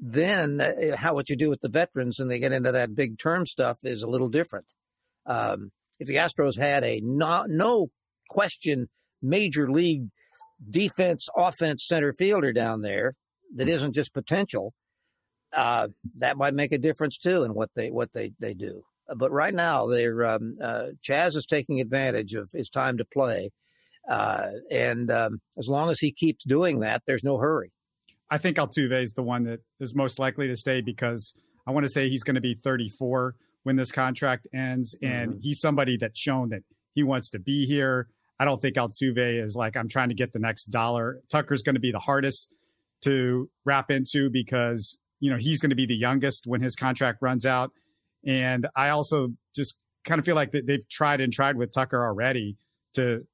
[0.00, 3.18] then uh, how what you do with the veterans and they get into that big
[3.18, 4.72] term stuff is a little different.
[5.26, 7.88] Um, if the Astros had a no, no
[8.28, 8.88] question
[9.22, 10.08] major league
[10.68, 13.14] defense, offense center fielder down there
[13.54, 14.72] that isn't just potential,
[15.52, 18.82] uh, that might make a difference too in what they what they they do.
[19.14, 23.50] But right now, they're um, uh, Chas is taking advantage of his time to play,
[24.08, 27.72] uh, and um, as long as he keeps doing that, there's no hurry.
[28.30, 31.34] I think Altuve is the one that is most likely to stay because
[31.66, 34.94] I want to say he's going to be 34 when this contract ends.
[35.02, 35.40] And mm-hmm.
[35.40, 36.62] he's somebody that's shown that
[36.94, 38.08] he wants to be here.
[38.38, 41.20] I don't think Altuve is like, I'm trying to get the next dollar.
[41.30, 42.50] Tucker's going to be the hardest
[43.02, 47.18] to wrap into because, you know, he's going to be the youngest when his contract
[47.20, 47.70] runs out.
[48.26, 52.02] And I also just kind of feel like that they've tried and tried with Tucker
[52.02, 52.56] already
[52.94, 53.26] to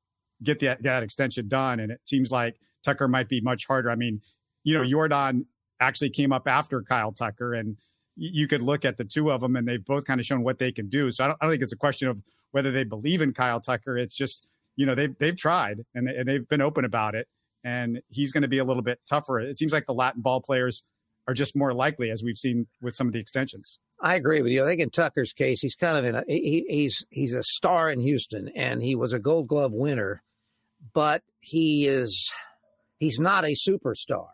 [0.42, 1.80] get that, that extension done.
[1.80, 3.90] And it seems like Tucker might be much harder.
[3.90, 4.20] I mean,
[4.64, 5.44] you know, Yordan
[5.80, 7.76] actually came up after Kyle Tucker and
[8.16, 10.58] you could look at the two of them and they've both kind of shown what
[10.58, 11.10] they can do.
[11.10, 12.18] So I don't, I don't, think it's a question of
[12.50, 13.98] whether they believe in Kyle Tucker.
[13.98, 17.28] It's just, you know, they've, they've tried and, they, and they've been open about it
[17.66, 19.40] and he's going to be a little bit tougher.
[19.40, 20.82] It seems like the Latin ball players
[21.28, 23.78] are just more likely, as we've seen with some of the extensions.
[24.00, 24.64] I agree with you.
[24.64, 27.90] I think in Tucker's case, he's kind of in a he, he's he's a star
[27.90, 30.22] in Houston, and he was a Gold Glove winner,
[30.94, 32.30] but he is
[32.98, 34.28] he's not a superstar.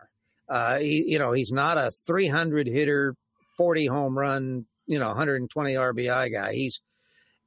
[0.49, 3.14] Uh, he, you know, he's not a 300 hitter,
[3.57, 6.53] 40 home run, you know, 120 RBI guy.
[6.55, 6.81] He's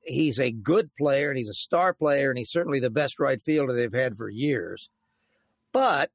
[0.02, 3.42] he's a good player and he's a star player, and he's certainly the best right
[3.42, 4.90] fielder they've had for years.
[5.74, 6.12] But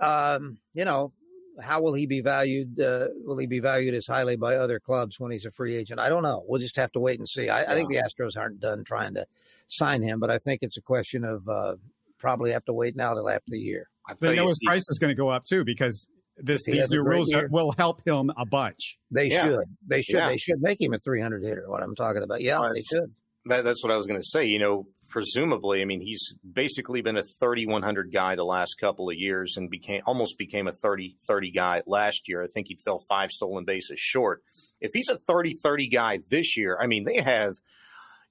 [0.00, 1.12] um, you know,
[1.60, 2.80] how will he be valued?
[2.80, 6.00] Uh, will he be valued as highly by other clubs when he's a free agent?
[6.00, 6.44] I don't know.
[6.46, 7.48] We'll just have to wait and see.
[7.48, 7.72] I, yeah.
[7.72, 9.26] I think the Astros aren't done trying to
[9.66, 11.76] sign him, but I think it's a question of uh,
[12.18, 13.88] probably have to wait now till after the year.
[14.08, 17.30] I know his price is going to go up too because this these new rules
[17.30, 17.48] year.
[17.50, 18.98] will help him a bunch.
[19.10, 19.44] They yeah.
[19.44, 19.64] should.
[19.86, 20.16] They should.
[20.16, 20.28] Yeah.
[20.28, 21.64] They should make him a 300 hitter.
[21.68, 22.40] What I'm talking about.
[22.40, 23.10] Yeah, well, they should.
[23.46, 24.44] That, that's what I was going to say.
[24.44, 29.16] You know, presumably, I mean, he's basically been a 3,100 guy the last couple of
[29.16, 32.42] years and became almost became a 30 30 guy last year.
[32.42, 34.42] I think he fell five stolen bases short.
[34.80, 37.54] If he's a 30 30 guy this year, I mean, they have,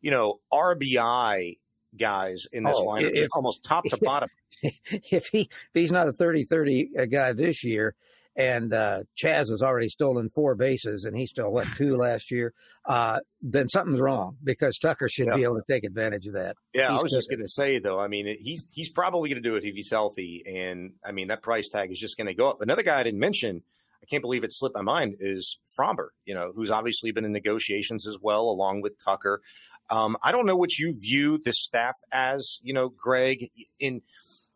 [0.01, 1.55] you know, RBI
[1.97, 4.29] guys in this oh, lineup, if, almost top to bottom.
[4.61, 7.95] If he if he's not a 30 30 uh, guy this year,
[8.35, 12.53] and uh, Chas has already stolen four bases, and he stole what two last year.
[12.85, 15.35] Uh, then something's wrong because Tucker should yeah.
[15.35, 16.57] be able to take advantage of that.
[16.73, 17.99] Yeah, he's I was just going to say though.
[17.99, 21.29] I mean, he's he's probably going to do it if he's healthy, and I mean
[21.29, 22.61] that price tag is just going to go up.
[22.61, 23.63] Another guy I didn't mention,
[24.03, 27.31] I can't believe it slipped my mind, is Framber, You know, who's obviously been in
[27.31, 29.41] negotiations as well, along with Tucker.
[29.89, 32.59] Um, I don't know what you view this staff as.
[32.61, 33.49] You know, Greg.
[33.79, 34.01] In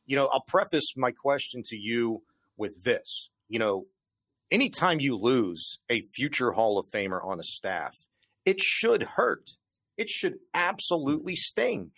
[0.06, 2.24] you know, I'll preface my question to you
[2.58, 3.88] with this you know,
[4.52, 7.98] anytime you lose a future Hall of Famer on a staff,
[8.46, 9.50] it should hurt.
[9.98, 11.92] It should absolutely sting.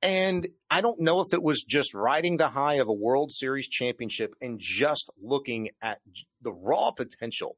[0.00, 3.66] And I don't know if it was just riding the high of a World Series
[3.66, 5.98] championship and just looking at
[6.40, 7.56] the raw potential,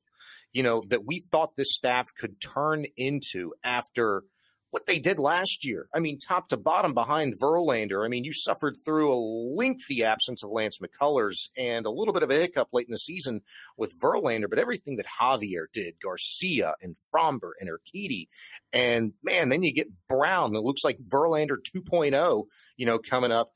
[0.53, 4.23] you know, that we thought this staff could turn into after–
[4.71, 5.89] what they did last year.
[5.95, 8.05] I mean, top to bottom behind Verlander.
[8.05, 9.19] I mean, you suffered through a
[9.57, 12.99] lengthy absence of Lance McCullers and a little bit of a hiccup late in the
[12.99, 13.41] season
[13.77, 18.27] with Verlander, but everything that Javier did, Garcia and Framber and Urquidy,
[18.73, 20.55] and man, then you get Brown.
[20.55, 22.45] It looks like Verlander 2.0,
[22.77, 23.51] you know, coming up.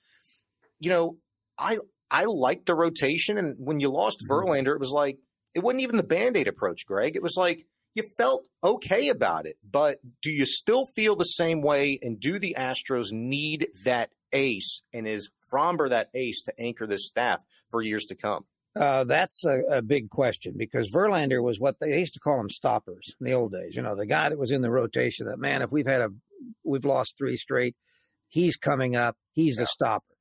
[0.80, 1.16] You know,
[1.58, 1.78] I
[2.10, 4.32] I like the rotation, and when you lost mm-hmm.
[4.32, 5.18] Verlander, it was like
[5.54, 7.14] it wasn't even the band aid approach, Greg.
[7.14, 9.56] It was like you felt okay about it.
[9.68, 11.98] But do you still feel the same way?
[12.02, 14.82] And do the Astros need that ace?
[14.92, 18.44] And is Framber that ace to anchor this staff for years to come?
[18.78, 22.40] Uh, that's a, a, big question because Verlander was what they, they used to call
[22.40, 23.76] him stoppers in the old days.
[23.76, 25.28] You know, the guy that was in the rotation.
[25.28, 26.08] That man, if we've had a,
[26.64, 27.76] we've lost three straight,
[28.26, 29.16] he's coming up.
[29.32, 29.62] He's yeah.
[29.62, 30.13] the stopper.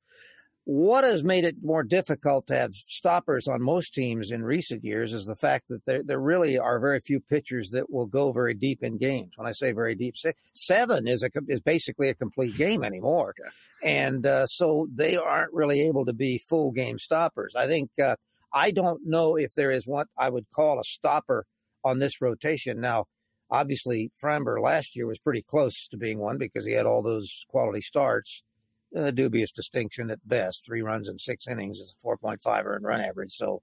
[0.66, 5.12] What has made it more difficult to have stoppers on most teams in recent years
[5.12, 8.54] is the fact that there, there really are very few pitchers that will go very
[8.54, 9.34] deep in games.
[9.36, 10.14] When I say very deep,
[10.54, 13.34] seven is a is basically a complete game anymore,
[13.82, 17.54] and uh, so they aren't really able to be full game stoppers.
[17.54, 18.16] I think uh,
[18.50, 21.44] I don't know if there is what I would call a stopper
[21.84, 23.04] on this rotation now.
[23.50, 27.44] Obviously, Framber last year was pretty close to being one because he had all those
[27.50, 28.42] quality starts
[28.94, 30.64] a dubious distinction at best.
[30.64, 33.32] Three runs in six innings is a 4.5 earned run average.
[33.32, 33.62] So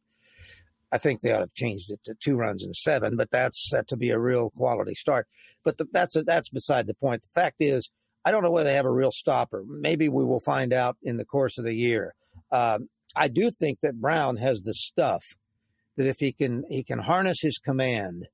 [0.92, 3.70] I think they ought to have changed it to two runs in seven, but that's
[3.70, 5.28] set to be a real quality start.
[5.64, 7.24] But the, that's that's beside the point.
[7.24, 7.90] The fact is,
[8.26, 9.64] I don't know whether they have a real stopper.
[9.66, 12.14] Maybe we will find out in the course of the year.
[12.52, 15.24] Um, I do think that Brown has the stuff
[15.98, 18.28] that if he can he can harness his command,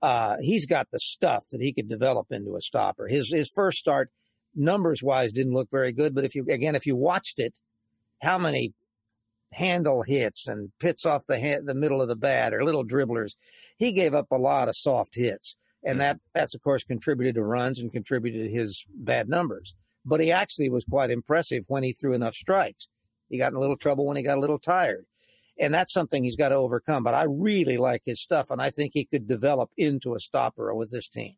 [0.00, 3.08] uh, he's got the stuff that he could develop into a stopper.
[3.08, 4.10] His his first start
[4.54, 6.14] numbers wise didn't look very good.
[6.14, 7.58] But if you, again, if you watched it,
[8.22, 8.72] how many
[9.52, 13.34] handle hits and pits off the hand, the middle of the bat or little dribblers,
[13.76, 15.56] he gave up a lot of soft hits.
[15.84, 16.00] And mm-hmm.
[16.00, 19.74] that, that's of course contributed to runs and contributed to his bad numbers.
[20.04, 22.88] But he actually was quite impressive when he threw enough strikes.
[23.28, 25.04] He got in a little trouble when he got a little tired.
[25.60, 27.02] And that's something he's got to overcome.
[27.02, 30.72] But I really like his stuff, and I think he could develop into a stopper
[30.74, 31.34] with this team.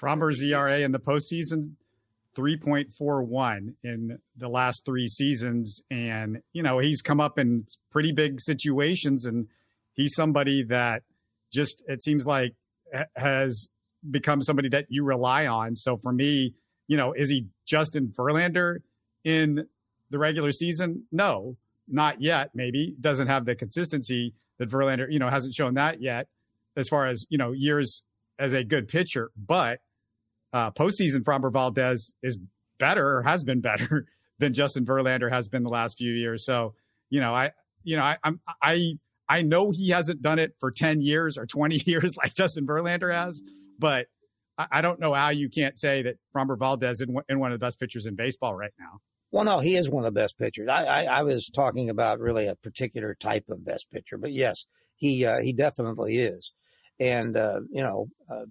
[0.00, 1.74] Framber's ERA in the postseason
[2.36, 5.82] 3.41 in the last three seasons.
[5.90, 9.48] And, you know, he's come up in pretty big situations and
[9.94, 11.02] he's somebody that
[11.52, 12.54] just, it seems like
[13.16, 13.72] has
[14.10, 15.76] become somebody that you rely on.
[15.76, 16.54] So for me,
[16.86, 18.78] you know, is he Justin Verlander
[19.24, 19.66] in
[20.10, 21.04] the regular season?
[21.12, 21.56] No,
[21.88, 22.50] not yet.
[22.54, 26.28] Maybe doesn't have the consistency that Verlander, you know, hasn't shown that yet
[26.76, 28.02] as far as, you know, years
[28.38, 29.80] as a good pitcher, but
[30.52, 32.38] uh, postseason Framber Valdez is
[32.78, 34.06] better or has been better
[34.38, 36.44] than Justin Verlander has been the last few years.
[36.44, 36.74] So,
[37.10, 37.52] you know, I,
[37.84, 41.46] you know, I, I'm, I, I know he hasn't done it for 10 years or
[41.46, 43.42] 20 years like Justin Verlander has,
[43.78, 44.06] but
[44.58, 47.58] I, I don't know how you can't say that Framber Valdez is in one of
[47.58, 49.00] the best pitchers in baseball right now.
[49.32, 50.68] Well, no, he is one of the best pitchers.
[50.68, 54.64] I, I, I was talking about really a particular type of best pitcher, but yes,
[54.96, 56.52] he uh, he definitely is.
[56.98, 58.46] And uh, you know, uh,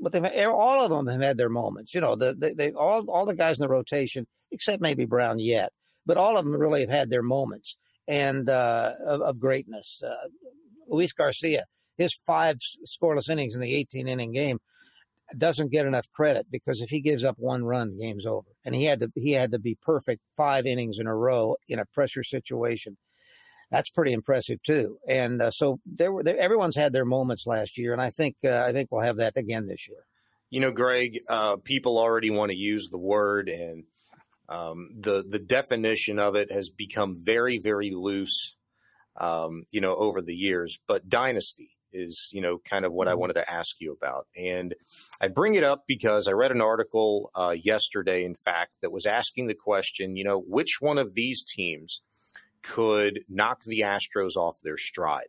[0.00, 1.94] but they've all of them have had their moments.
[1.94, 5.38] You know, the, they, they all all the guys in the rotation, except maybe Brown
[5.38, 5.72] yet,
[6.06, 7.76] but all of them really have had their moments
[8.08, 10.02] and uh, of, of, greatness.
[10.04, 10.28] Uh,
[10.88, 11.64] Luis Garcia,
[11.96, 14.58] his five scoreless innings in the 18 inning game
[15.38, 18.48] doesn't get enough credit because if he gives up one run, the game's over.
[18.64, 21.78] And he had to he had to be perfect five innings in a row in
[21.78, 22.96] a pressure situation.
[23.70, 24.98] That's pretty impressive too.
[25.06, 28.36] And uh, so there were there, everyone's had their moments last year, and I think
[28.44, 30.04] uh, I think we'll have that again this year.
[30.50, 33.84] You know, Greg, uh, people already want to use the word, and
[34.48, 38.56] um, the the definition of it has become very very loose.
[39.16, 43.12] Um, you know, over the years, but dynasty is you know kind of what I
[43.12, 43.20] mm-hmm.
[43.20, 44.74] wanted to ask you about, and
[45.20, 49.06] I bring it up because I read an article uh, yesterday, in fact, that was
[49.06, 52.02] asking the question, you know, which one of these teams
[52.62, 55.28] could knock the Astros off their stride?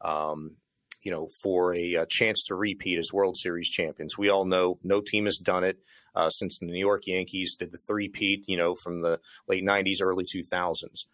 [0.00, 0.56] Um,
[1.02, 4.18] you know, for a, a, chance to repeat as World Series champions.
[4.18, 5.78] We all know no team has done it
[6.16, 10.02] uh, since the New York Yankees did the three-peat, you know, from the late 90s,
[10.02, 11.04] early 2000s.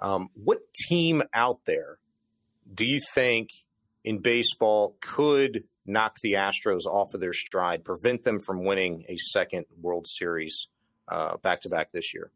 [0.00, 1.98] Um, what team out there
[2.74, 3.50] do you think
[4.02, 9.16] in baseball could knock the Astros off of their stride, prevent them from winning a
[9.18, 10.66] second World Series
[11.42, 12.32] back to back this year?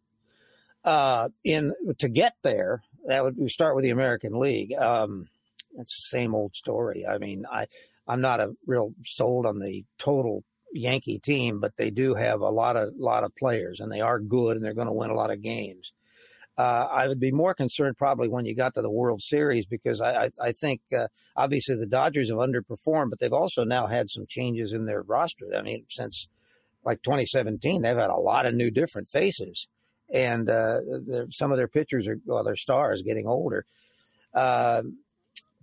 [0.85, 4.73] Uh, in to get there, that would we start with the American League.
[4.75, 5.29] Um,
[5.77, 7.07] it's the same old story.
[7.07, 7.67] I mean, I
[8.07, 12.51] I'm not a real sold on the total Yankee team, but they do have a
[12.51, 15.15] lot of lot of players, and they are good, and they're going to win a
[15.15, 15.93] lot of games.
[16.59, 20.03] Uh, I would be more concerned probably when you got to the World Series because
[20.03, 24.11] I, I, I think uh, obviously the Dodgers have underperformed, but they've also now had
[24.11, 25.47] some changes in their roster.
[25.57, 26.29] I mean, since
[26.85, 29.69] like 2017, they've had a lot of new different faces,
[30.13, 30.81] and uh,
[31.31, 33.65] some of their pitchers are well, their stars getting older.
[34.35, 34.83] Uh,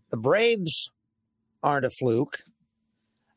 [0.09, 0.91] the Braves
[1.61, 2.39] aren't a fluke.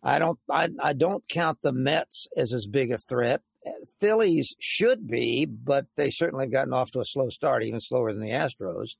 [0.03, 3.43] I don't I, I don't count the Mets as as big a threat.
[4.01, 8.13] Phillies should be, but they certainly have gotten off to a slow start, even slower
[8.13, 8.97] than the Astros.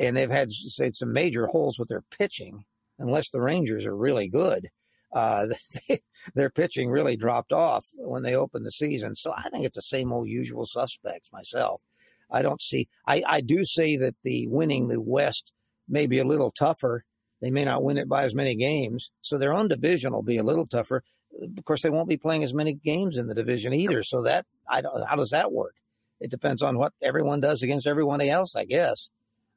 [0.00, 2.64] And they've had say, some major holes with their pitching,
[2.98, 4.68] unless the Rangers are really good.
[5.14, 5.46] Uh,
[5.88, 6.00] they,
[6.34, 9.14] their pitching really dropped off when they opened the season.
[9.14, 11.82] So I think it's the same old usual suspects myself.
[12.30, 15.52] I don't see, I, I do see that the winning the West
[15.88, 17.04] may be a little tougher.
[17.40, 19.10] They may not win it by as many games.
[19.20, 21.04] So their own division will be a little tougher
[21.40, 24.02] of course, they won't be playing as many games in the division either.
[24.02, 25.06] So that I don't.
[25.06, 25.74] How does that work?
[26.20, 29.10] It depends on what everyone does against everyone else, I guess.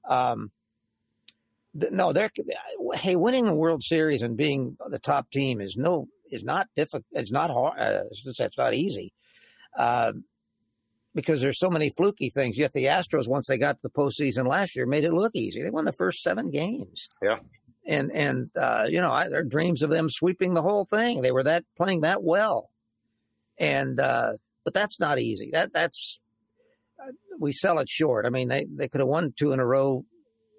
[0.08, 0.52] Um,
[1.92, 2.32] no, they're
[2.96, 7.06] hey, winning the World Series and being the top team is no is not difficult.
[7.12, 7.80] It's not hard.
[7.80, 9.14] Uh, it's not easy.
[9.78, 10.14] Uh,
[11.14, 12.58] because there's so many fluky things.
[12.58, 15.64] Yet the Astros, once they got to the postseason last year, made it look easy.
[15.64, 17.08] They won the first seven games.
[17.22, 17.38] Yeah
[17.88, 21.22] and and uh, you know, I, there are dreams of them sweeping the whole thing.
[21.22, 22.70] They were that playing that well,
[23.58, 25.50] and uh, but that's not easy.
[25.54, 26.22] That that's
[27.02, 28.26] uh, we sell it short.
[28.26, 30.06] I mean, they they could have won two in a row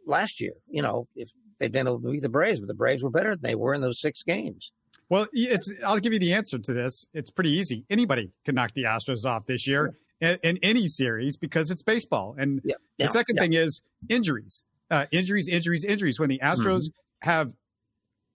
[0.08, 0.52] last year.
[0.68, 3.30] You know, if they'd been able to beat the Braves, but the Braves were better
[3.30, 4.72] than they were in those six games.
[5.08, 7.06] Well, it's I'll give you the answer to this.
[7.14, 7.84] It's pretty easy.
[7.88, 12.34] Anybody can knock the Astros off this year in, in, any series because it's baseball.
[12.36, 13.42] And yeah, yeah, the second yeah.
[13.42, 14.64] thing is injuries.
[14.90, 16.18] Uh, injuries, injuries, injuries.
[16.18, 17.52] When the Astros mm-hmm have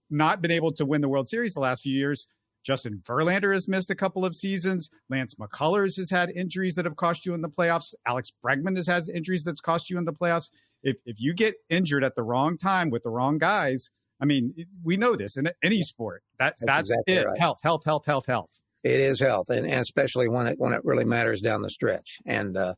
[0.09, 2.27] not been able to win the World Series the last few years.
[2.63, 4.89] Justin Verlander has missed a couple of seasons.
[5.09, 7.93] Lance McCullers has had injuries that have cost you in the playoffs.
[8.07, 10.49] Alex Bregman has had injuries that's cost you in the playoffs.
[10.83, 13.89] If if you get injured at the wrong time with the wrong guys,
[14.21, 16.23] I mean, we know this in any sport.
[16.39, 17.27] That that's, that's exactly it.
[17.27, 17.39] Right.
[17.39, 18.51] Health, health, health, health, health.
[18.83, 22.19] It is health, and, and, especially when it when it really matters down the stretch.
[22.25, 22.75] And uh,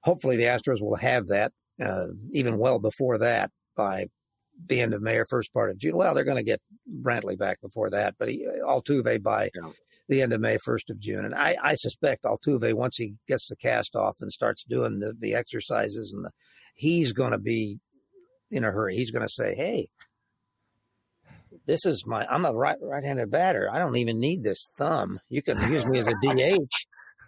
[0.00, 1.52] hopefully, the Astros will have that
[1.84, 4.06] uh, even well before that by
[4.68, 5.96] the end of May or first part of June.
[5.96, 6.60] Well, they're going to get
[7.02, 9.70] Brantley back before that, but he, Altuve by yeah.
[10.08, 11.24] the end of May, first of June.
[11.24, 15.12] And I, I suspect Altuve, once he gets the cast off and starts doing the,
[15.18, 16.30] the exercises and the,
[16.74, 17.78] he's going to be
[18.50, 18.96] in a hurry.
[18.96, 19.88] He's going to say, Hey,
[21.66, 23.70] this is my, I'm a right, right-handed batter.
[23.72, 25.18] I don't even need this thumb.
[25.30, 26.68] You can use me as a DH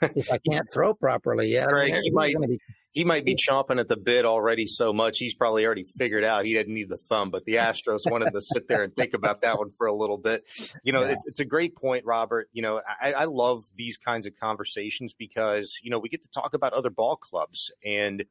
[0.16, 1.52] if I can't throw properly.
[1.52, 1.64] Yeah.
[1.64, 1.94] Right.
[1.94, 2.58] He might, be,
[2.92, 5.18] he might be chomping at the bit already so much.
[5.18, 8.40] He's probably already figured out he didn't need the thumb, but the Astros wanted to
[8.40, 10.44] sit there and think about that one for a little bit.
[10.82, 11.12] You know, yeah.
[11.12, 12.48] it's, it's, a great point, Robert.
[12.52, 16.28] You know, I, I love these kinds of conversations because, you know, we get to
[16.28, 18.24] talk about other ball clubs and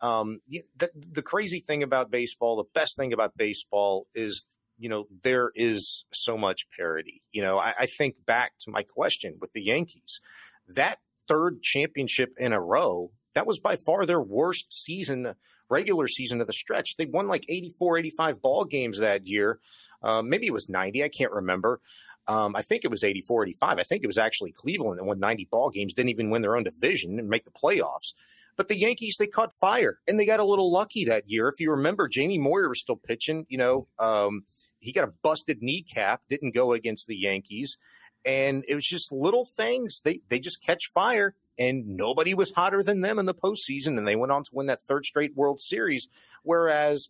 [0.00, 4.46] Um, the, the crazy thing about baseball, the best thing about baseball is,
[4.78, 7.22] you know, there is so much parity.
[7.32, 10.20] You know, I, I think back to my question with the Yankees,
[10.68, 10.98] that
[11.28, 15.34] third championship in a row, that was by far their worst season,
[15.68, 16.96] regular season of the stretch.
[16.96, 19.60] They won like 84, 85 ball games that year.
[20.02, 21.04] Uh, maybe it was 90.
[21.04, 21.80] I can't remember.
[22.26, 23.78] Um, I think it was 84, 85.
[23.78, 26.56] I think it was actually Cleveland that won 90 ball games, didn't even win their
[26.56, 28.12] own division and make the playoffs.
[28.60, 31.48] But the Yankees, they caught fire and they got a little lucky that year.
[31.48, 33.46] If you remember, Jamie Moyer was still pitching.
[33.48, 34.42] You know, um,
[34.80, 37.78] he got a busted kneecap, didn't go against the Yankees.
[38.22, 40.02] And it was just little things.
[40.04, 43.96] They, they just catch fire and nobody was hotter than them in the postseason.
[43.96, 46.08] And they went on to win that third straight World Series.
[46.42, 47.08] Whereas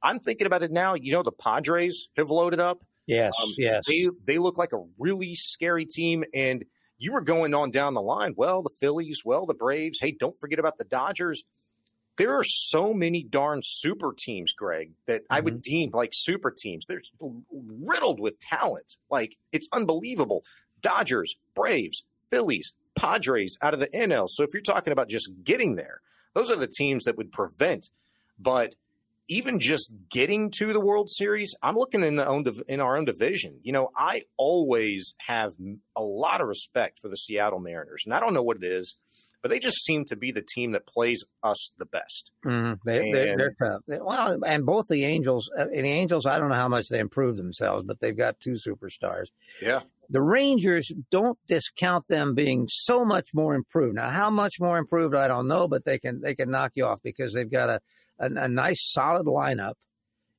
[0.00, 2.84] I'm thinking about it now, you know, the Padres have loaded up.
[3.08, 3.82] Yes, um, yes.
[3.88, 6.64] They they look like a really scary team, and
[6.98, 8.34] you were going on down the line.
[8.36, 10.00] Well, the Phillies, well, the Braves.
[10.00, 11.42] Hey, don't forget about the Dodgers.
[12.16, 15.34] There are so many darn super teams, Greg, that mm-hmm.
[15.34, 15.72] I would mm-hmm.
[15.72, 16.86] deem like super teams.
[16.86, 17.02] They're
[17.50, 18.96] riddled with talent.
[19.10, 20.44] Like it's unbelievable.
[20.80, 24.28] Dodgers, Braves, Phillies, Padres out of the NL.
[24.28, 26.00] So if you're talking about just getting there,
[26.34, 27.90] those are the teams that would prevent.
[28.38, 28.74] But
[29.28, 33.04] even just getting to the World Series, I'm looking in the own in our own
[33.04, 33.58] division.
[33.62, 35.52] You know, I always have
[35.96, 38.98] a lot of respect for the Seattle Mariners, and I don't know what it is,
[39.44, 42.30] but they just seem to be the team that plays us the best.
[42.46, 43.82] Mm, they, are they're tough.
[43.86, 46.98] Well, and both the Angels, uh, and the Angels, I don't know how much they
[46.98, 49.26] improved themselves, but they've got two superstars.
[49.60, 49.80] Yeah.
[50.08, 53.96] The Rangers don't discount them being so much more improved.
[53.96, 56.86] Now, how much more improved, I don't know, but they can they can knock you
[56.86, 57.80] off because they've got a
[58.18, 59.74] a, a nice solid lineup,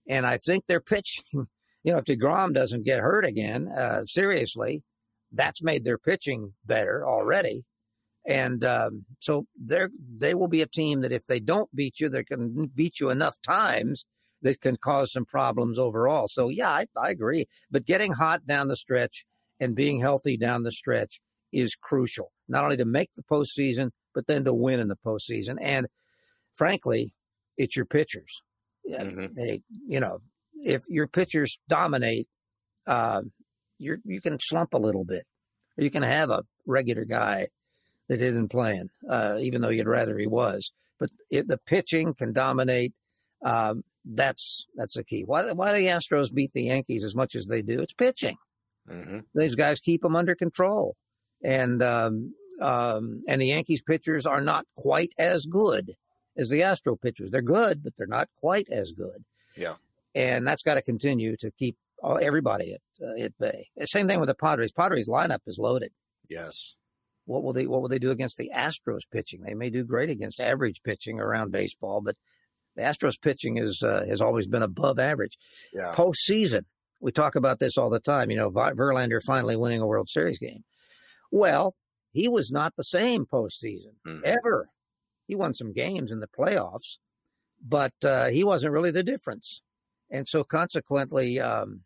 [0.08, 1.24] and I think they're pitching.
[1.84, 4.82] You know, if Degrom doesn't get hurt again, uh, seriously,
[5.32, 7.64] that's made their pitching better already.
[8.26, 12.10] And um, so they're they will be a team that if they don't beat you,
[12.10, 14.06] they can beat you enough times
[14.42, 16.28] that can cause some problems overall.
[16.28, 17.48] So yeah, I, I agree.
[17.70, 19.26] But getting hot down the stretch
[19.60, 21.22] and being healthy down the stretch
[21.52, 25.58] is crucial, not only to make the postseason, but then to win in the postseason.
[25.62, 25.88] And
[26.54, 27.14] frankly,
[27.58, 28.42] it's your pitchers.
[28.90, 29.34] Mm-hmm.
[29.36, 30.20] They, you know,
[30.54, 32.28] if your pitchers dominate,
[32.88, 33.24] uh,
[33.78, 35.26] you you can slump a little bit,
[35.78, 37.48] or you can have a regular guy
[38.08, 40.72] that isn't playing, uh, even though you'd rather he was.
[41.00, 42.94] But if the pitching can dominate.
[43.44, 45.24] Um, that's that's the key.
[45.26, 47.82] Why why do the Astros beat the Yankees as much as they do?
[47.82, 48.38] It's pitching.
[48.90, 49.20] Mm-hmm.
[49.34, 50.96] These guys keep them under control,
[51.44, 55.96] and um, um, and the Yankees pitchers are not quite as good
[56.38, 57.32] as the Astro pitchers.
[57.32, 59.24] They're good, but they're not quite as good.
[59.56, 59.76] Yeah.
[60.14, 63.70] And that's got to continue to keep all, everybody at, uh, at bay.
[63.84, 64.72] Same thing with the Padres.
[64.72, 65.92] Padres lineup is loaded.
[66.30, 66.76] Yes.
[67.26, 69.42] What will they What will they do against the Astros pitching?
[69.42, 72.16] They may do great against average pitching around baseball, but
[72.76, 75.38] the Astros pitching is uh, has always been above average.
[75.74, 75.94] Yeah.
[75.96, 76.66] Postseason,
[77.00, 78.30] we talk about this all the time.
[78.30, 80.64] You know, Verlander finally winning a World Series game.
[81.32, 81.76] Well,
[82.12, 84.22] he was not the same postseason mm-hmm.
[84.24, 84.70] ever.
[85.28, 86.98] He won some games in the playoffs,
[87.62, 89.62] but uh, he wasn't really the difference.
[90.12, 91.82] And so, consequently, um,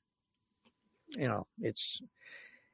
[1.11, 2.01] you know, it's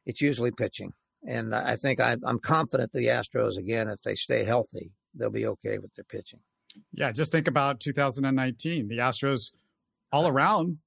[0.06, 0.94] it's usually pitching.
[1.28, 5.48] And I think I, I'm confident the Astros again, if they stay healthy, they'll be
[5.48, 6.40] okay with their pitching.
[6.94, 8.88] Yeah, just think about 2019.
[8.88, 9.52] The Astros,
[10.12, 10.78] all around,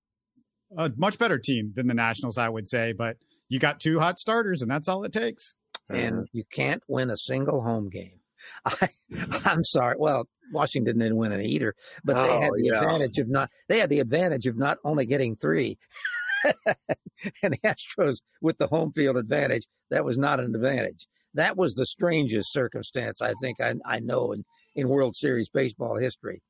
[0.76, 2.93] a much better team than the Nationals, I would say.
[2.93, 3.16] But
[3.49, 5.55] you got two hot starters, and that's all it takes.
[5.89, 8.17] And you can't win a single home game
[8.64, 8.88] I,
[9.44, 9.96] I'm sorry.
[9.99, 11.74] Well, Washington didn't win it either,
[12.05, 12.78] but oh, they had the yeah.
[12.78, 13.51] advantage of not.
[13.68, 15.78] They had the advantage of not only getting three,
[16.44, 19.66] and the Astros with the home field advantage.
[19.90, 21.07] That was not an advantage.
[21.34, 24.44] That was the strangest circumstance I think I, I know in
[24.74, 26.42] in World Series baseball history.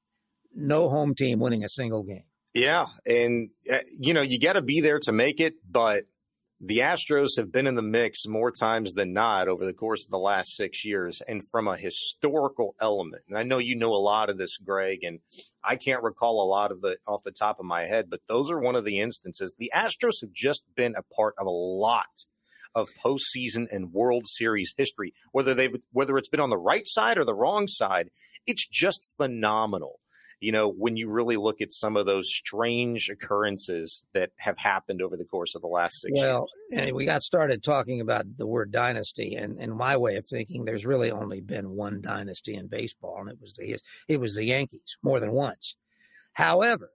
[0.54, 2.24] No home team winning a single game.
[2.54, 6.04] Yeah, and uh, you know you got to be there to make it, but
[6.60, 10.10] the Astros have been in the mix more times than not over the course of
[10.10, 11.22] the last six years.
[11.28, 15.04] And from a historical element, and I know you know a lot of this, Greg,
[15.04, 15.20] and
[15.62, 18.50] I can't recall a lot of it off the top of my head, but those
[18.50, 19.54] are one of the instances.
[19.56, 22.26] The Astros have just been a part of a lot
[22.74, 27.18] of postseason and World Series history, whether they've whether it's been on the right side
[27.18, 28.10] or the wrong side.
[28.46, 30.00] It's just phenomenal
[30.40, 35.02] you know, when you really look at some of those strange occurrences that have happened
[35.02, 36.86] over the course of the last six well, years.
[36.86, 40.64] Well, we got started talking about the word dynasty, and, and my way of thinking,
[40.64, 44.44] there's really only been one dynasty in baseball, and it was the it was the
[44.44, 45.74] Yankees more than once.
[46.34, 46.90] However,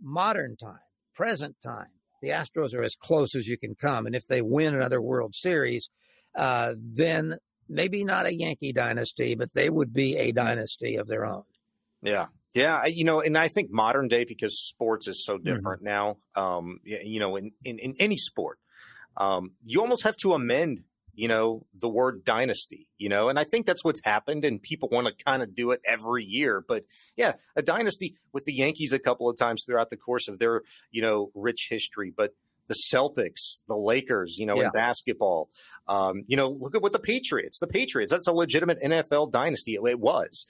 [0.00, 0.78] modern time,
[1.14, 1.88] present time,
[2.22, 5.34] the Astros are as close as you can come, and if they win another World
[5.34, 5.90] Series,
[6.34, 7.36] uh, then
[7.68, 11.44] maybe not a Yankee dynasty, but they would be a dynasty of their own.
[12.02, 12.26] Yeah.
[12.54, 15.44] Yeah, you know, and I think modern day because sports is so mm-hmm.
[15.44, 15.86] different mm-hmm.
[15.86, 16.16] now.
[16.34, 18.58] Um, you know, in, in, in any sport,
[19.16, 20.80] um, you almost have to amend,
[21.14, 22.88] you know, the word dynasty.
[22.98, 25.70] You know, and I think that's what's happened, and people want to kind of do
[25.70, 26.64] it every year.
[26.66, 26.84] But
[27.16, 30.62] yeah, a dynasty with the Yankees a couple of times throughout the course of their,
[30.90, 32.32] you know, rich history, but
[32.70, 34.66] the Celtics, the Lakers, you know, yeah.
[34.66, 35.50] in basketball.
[35.88, 39.74] Um, you know, look at what the Patriots, the Patriots, that's a legitimate NFL dynasty.
[39.74, 40.46] It was.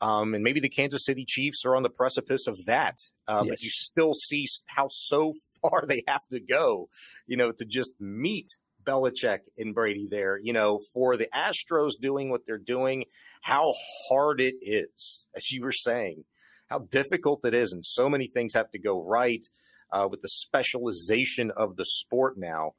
[0.00, 2.98] Um, and maybe the Kansas City Chiefs are on the precipice of that.
[3.26, 3.50] Uh, yes.
[3.50, 6.88] But you still see how so far they have to go,
[7.26, 8.50] you know, to just meet
[8.84, 13.04] Belichick and Brady there, you know, for the Astros doing what they're doing,
[13.42, 13.74] how
[14.08, 16.24] hard it is, as you were saying,
[16.68, 17.72] how difficult it is.
[17.72, 19.44] And so many things have to go right
[19.90, 22.72] uh, with the specialization of the sport now.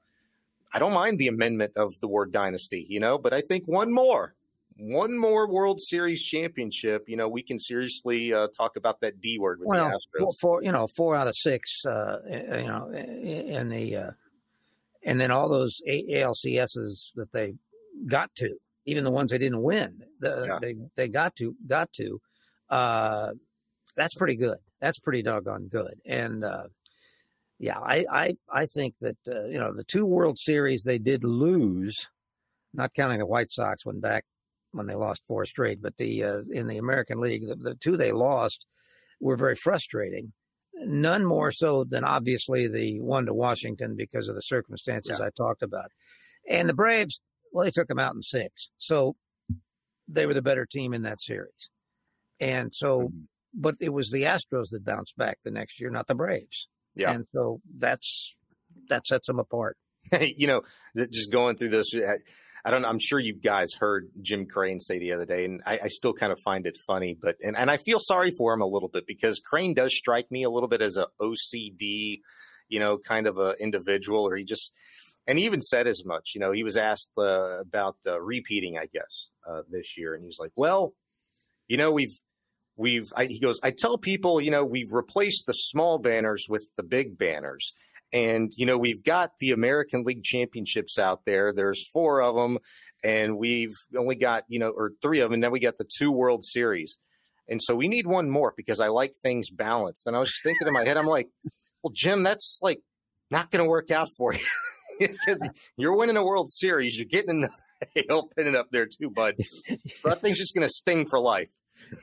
[0.74, 3.93] I don't mind the amendment of the word dynasty, you know, but I think one
[3.93, 4.36] more
[4.78, 9.39] one more World Series championship, you know, we can seriously uh, talk about that D
[9.39, 10.38] word with well, the Astros.
[10.39, 14.11] Four, you know, four out of six, uh, you know, in the, uh,
[15.03, 17.53] and then all those ALCSs that they
[18.05, 18.55] got to,
[18.86, 20.59] even the ones they didn't win, the, yeah.
[20.59, 22.19] they they got to got to.
[22.69, 23.34] Uh,
[23.95, 24.57] that's pretty good.
[24.82, 26.01] That's pretty doggone good.
[26.05, 26.67] And uh,
[27.59, 31.23] yeah, I I I think that uh, you know the two World Series they did
[31.23, 32.09] lose,
[32.73, 34.26] not counting the White Sox when back
[34.76, 35.82] when they lost four straight.
[35.82, 38.65] But the uh, in the American League, the, the, two they lost
[39.19, 40.34] were very frustrating.
[40.73, 45.28] None more so than obviously the one to Washington because of the circumstances yeah.
[45.28, 45.91] I talked about.
[46.49, 47.21] And the Braves,
[47.53, 49.15] well, they took them out in six, so
[50.07, 51.69] they were the better team in that series.
[52.39, 53.19] And so, mm-hmm.
[53.53, 56.67] but it was the Astros that bounced back the next year, not the Braves.
[56.93, 57.11] Yeah.
[57.11, 58.38] And so that's
[58.89, 59.78] that sets them apart.
[60.19, 60.61] you know,
[60.95, 62.17] just going through this, I
[62.72, 62.89] don't know.
[62.89, 66.13] I'm sure you guys heard Jim Crane say the other day, and I, I, still
[66.13, 68.89] kind of find it funny, but and, and I feel sorry for him a little
[68.89, 72.22] bit because Crane does strike me a little bit as a OCD,
[72.68, 74.74] you know, kind of a individual, or he just
[75.28, 76.32] and he even said as much.
[76.34, 80.24] You know, he was asked uh, about uh, repeating, I guess, uh, this year, and
[80.24, 80.93] he's like, "Well,
[81.68, 82.20] you know, we've
[82.76, 86.63] we've." I, he goes, "I tell people, you know, we've replaced the small banners with
[86.78, 87.74] the big banners."
[88.14, 91.51] And, you know, we've got the American League Championships out there.
[91.51, 92.60] There's four of them,
[93.03, 95.36] and we've only got, you know, or three of them.
[95.36, 96.97] And then we got the two World Series.
[97.47, 100.08] And so we need one more because I like things balanced.
[100.08, 101.28] And I was just thinking in my head, I'm like,
[101.84, 102.80] well, Jim, that's like
[103.30, 104.39] not going to work out for you
[104.99, 105.41] because
[105.78, 106.97] you're winning a World Series.
[106.97, 107.53] You're getting another
[107.95, 109.36] hail it up there too, bud.
[110.01, 111.49] So that thing's just going to sting for life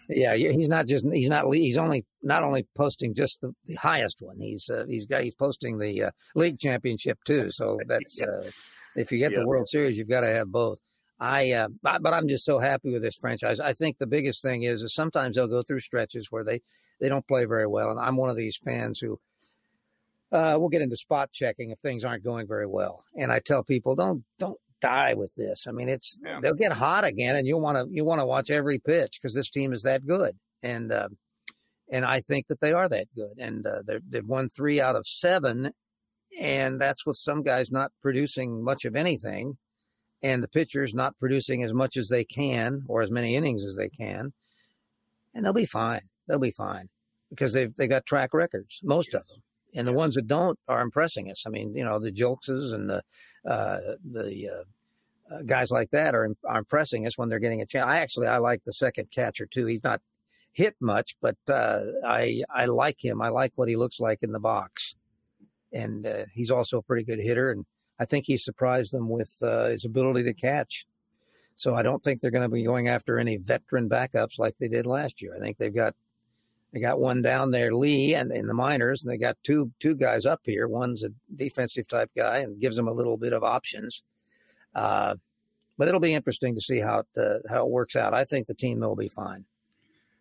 [0.09, 4.21] yeah, he's not just he's not he's only not only posting just the, the highest
[4.21, 4.39] one.
[4.39, 7.51] He's uh, he's got he's posting the uh, league championship too.
[7.51, 8.51] So that's uh,
[8.97, 9.41] if you get yeah.
[9.41, 10.79] the World Series, you've got to have both.
[11.19, 13.61] I uh, but I'm just so happy with this franchise.
[13.61, 16.63] I think the biggest thing is is sometimes they'll go through stretches where they
[17.01, 19.19] they don't play very well, and I'm one of these fans who.
[20.31, 23.63] Uh, we'll get into spot checking if things aren't going very well, and I tell
[23.63, 25.67] people don't don't die with this.
[25.67, 26.41] I mean, it's yeah.
[26.43, 29.35] they'll get hot again, and you want to you want to watch every pitch because
[29.35, 31.09] this team is that good, and uh,
[31.91, 35.07] and I think that they are that good, and uh, they've won three out of
[35.07, 35.73] seven,
[36.39, 39.57] and that's with some guys not producing much of anything,
[40.23, 43.77] and the pitchers not producing as much as they can or as many innings as
[43.77, 44.33] they can,
[45.35, 46.03] and they'll be fine.
[46.27, 46.89] They'll be fine
[47.31, 49.23] because they've they got track records, most yes.
[49.23, 49.43] of them,
[49.75, 49.93] and yes.
[49.93, 51.45] the ones that don't are impressing us.
[51.47, 53.03] I mean, you know, the Julkses and the
[53.45, 57.87] the uh, uh, guys like that are, are impressing us when they're getting a chance.
[57.89, 59.67] I actually I like the second catcher too.
[59.67, 60.01] He's not
[60.53, 63.23] hit much, but uh, I I like him.
[63.23, 64.95] I like what he looks like in the box,
[65.73, 67.51] and uh, he's also a pretty good hitter.
[67.51, 67.65] And
[67.99, 70.87] I think he surprised them with uh, his ability to catch.
[71.55, 74.69] So I don't think they're going to be going after any veteran backups like they
[74.69, 75.35] did last year.
[75.37, 75.95] I think they've got
[76.73, 79.95] they got one down there, Lee, and in the minors, and they got two two
[79.95, 80.67] guys up here.
[80.69, 84.03] One's a defensive type guy and gives them a little bit of options.
[84.75, 85.17] Uh,
[85.77, 88.15] but it'll be interesting to see how it uh, how it works out.
[88.15, 89.45] I think the team will be fine.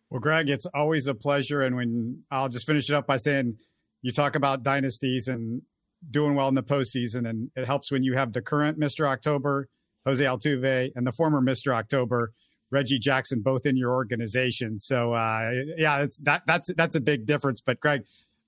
[0.09, 3.57] Well, Greg, it's always a pleasure, and when I'll just finish it up by saying
[4.01, 5.61] you talk about dynasties and
[6.09, 9.07] doing well in the postseason, and it helps when you have the current Mr.
[9.07, 9.69] October,
[10.05, 11.73] Jose Altuve, and the former Mr.
[11.73, 12.33] October
[12.71, 14.79] Reggie Jackson both in your organization.
[14.79, 17.61] So uh, yeah, it's that that's that's a big difference.
[17.61, 18.03] But Greg,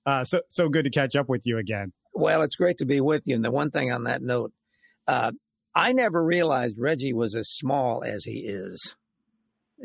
[0.06, 1.92] uh, so so good to catch up with you again.
[2.14, 3.34] Well, it's great to be with you.
[3.34, 4.52] And the one thing on that note,
[5.06, 5.32] uh,
[5.74, 8.94] I never realized Reggie was as small as he is.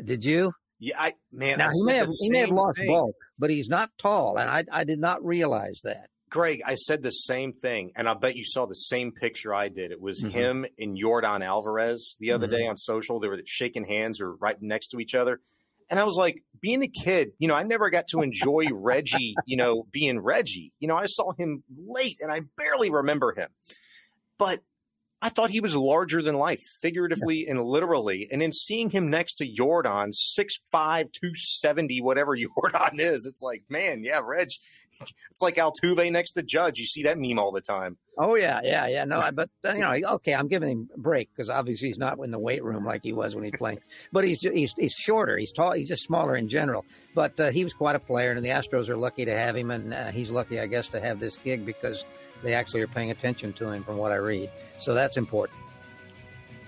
[0.02, 0.52] Did you?
[0.78, 1.58] Yeah, I man.
[1.58, 2.88] Now I he may have he may have lost thing.
[2.88, 6.08] bulk, but he's not tall, and I I did not realize that.
[6.30, 9.68] Greg, I said the same thing, and I bet you saw the same picture I
[9.68, 9.90] did.
[9.90, 10.30] It was mm-hmm.
[10.30, 12.54] him and Yordan Alvarez the other mm-hmm.
[12.56, 13.18] day on social.
[13.18, 15.40] They were shaking hands or right next to each other.
[15.90, 19.34] And I was like, being a kid, you know, I never got to enjoy Reggie,
[19.44, 20.72] you know, being Reggie.
[20.78, 23.48] You know, I saw him late and I barely remember him.
[24.38, 24.60] But
[25.22, 27.50] I thought he was larger than life, figuratively yeah.
[27.50, 28.26] and literally.
[28.32, 30.42] And in seeing him next to Yordan, 6'5,
[30.72, 34.50] 270, whatever Yordan is, it's like, man, yeah, Reg,
[35.30, 36.78] it's like Altuve next to Judge.
[36.78, 37.98] You see that meme all the time.
[38.16, 39.04] Oh, yeah, yeah, yeah.
[39.04, 42.18] No, but, uh, you know, okay, I'm giving him a break because obviously he's not
[42.18, 43.80] in the weight room like he was when he's playing.
[44.12, 45.36] but he's, he's, he's shorter.
[45.36, 45.72] He's tall.
[45.72, 46.84] He's just smaller in general.
[47.14, 49.70] But uh, he was quite a player, and the Astros are lucky to have him.
[49.70, 52.06] And uh, he's lucky, I guess, to have this gig because–
[52.42, 54.50] they actually are paying attention to him from what I read.
[54.76, 55.58] So that's important.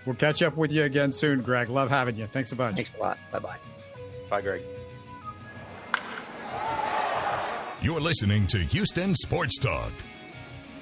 [0.04, 1.68] We'll catch up with you again soon, Greg.
[1.68, 2.26] Love having you.
[2.26, 2.76] Thanks a bunch.
[2.76, 3.18] Thanks a lot.
[3.30, 3.56] Bye bye.
[4.28, 4.62] Bye, Greg.
[7.80, 9.92] You're listening to Houston Sports Talk.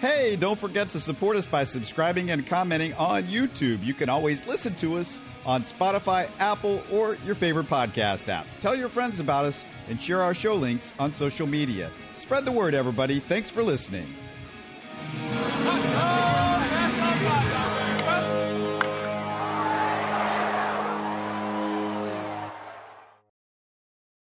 [0.01, 3.84] Hey, don't forget to support us by subscribing and commenting on YouTube.
[3.84, 8.47] You can always listen to us on Spotify, Apple, or your favorite podcast app.
[8.61, 11.91] Tell your friends about us and share our show links on social media.
[12.16, 13.20] Spread the word, everybody.
[13.20, 14.07] Thanks for listening.
[15.80, 16.19] Touchdown!